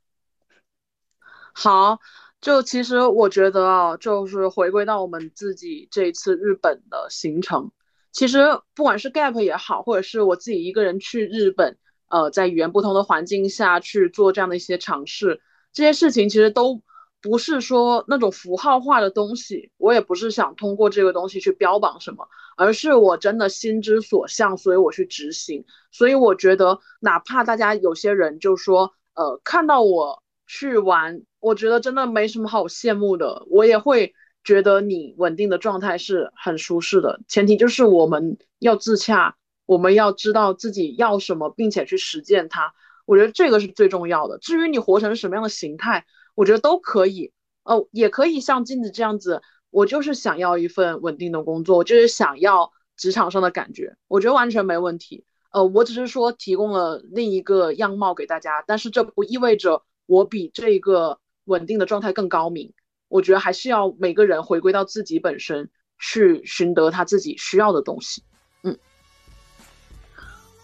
[1.53, 1.99] 好。
[2.41, 7.71] 就其实我觉得啊，就是回归到我们自己这一次日本的行程，
[8.11, 8.39] 其实
[8.75, 11.77] 不管是 gap 也好，或者是我自己一个人去日本，
[12.09, 15.41] 呃，在语言不同的环境下去做这样的一些尝试，
[15.71, 16.81] 这些事情其实都
[17.23, 22.27] 不是说那种符号化的东西，我也不是想通过这个东西去标榜什么，
[22.57, 25.65] 而是我真的心之所向，所以我去执行。
[25.91, 31.23] 所以我觉得，哪怕大家有些人就说，呃，看到我去玩。
[31.39, 34.13] 我觉得真的没什么好羡慕的，我也会
[34.43, 37.21] 觉得你稳定的状态是很舒适的。
[37.27, 39.35] 前提就是我们要自洽，
[39.65, 42.73] 我们要知道自己要什么，并且去实践它。
[43.05, 44.37] 我觉得这个是最重要的。
[44.37, 47.31] 至于你活成什么样的形态，我觉得都可以。
[47.63, 55.25] 哦，也可以像镜子这样子，我就是想要一份稳定的工作，我就是想要职场上的感觉，我觉得完全没问题。
[55.51, 61.19] 呃，我只是说提供了另一个样貌给大家，但是这不意味着我比这个。
[61.45, 62.71] 稳定的状态更高明，
[63.09, 65.69] 我觉得还是要每个人回归到自己本身，
[65.99, 68.23] 去寻得他自己需要的东西。
[68.63, 68.77] 嗯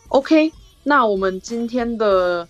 [0.08, 2.48] ，OK，那我们今天的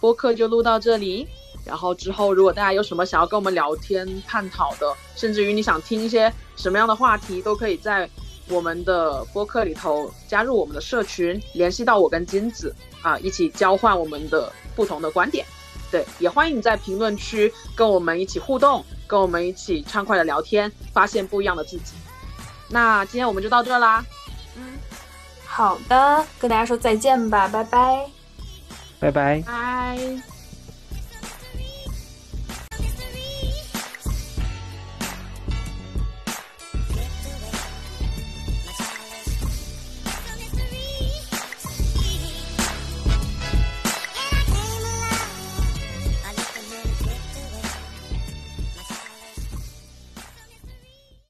[0.00, 1.28] 播客就录到这里。
[1.64, 8.08] 然后之后，如果大家有什么想要跟我们聊天探讨的，甚至于你想听一些什么样的话题，都可以在
[8.48, 15.46] 我们的播客里头加入我们的社群，联系到我跟金子啊，一起交换我们的不同的观点。
[15.90, 21.94] 对，也欢迎你在评论区跟我们一起互动，跟我们一起畅快的聊天，发现不一样的自己。
[22.68, 24.04] 那今天我们就到这啦，
[24.56, 24.78] 嗯，
[25.44, 28.06] 好的，跟大家说再见吧，拜拜，
[29.00, 30.29] 拜拜，拜。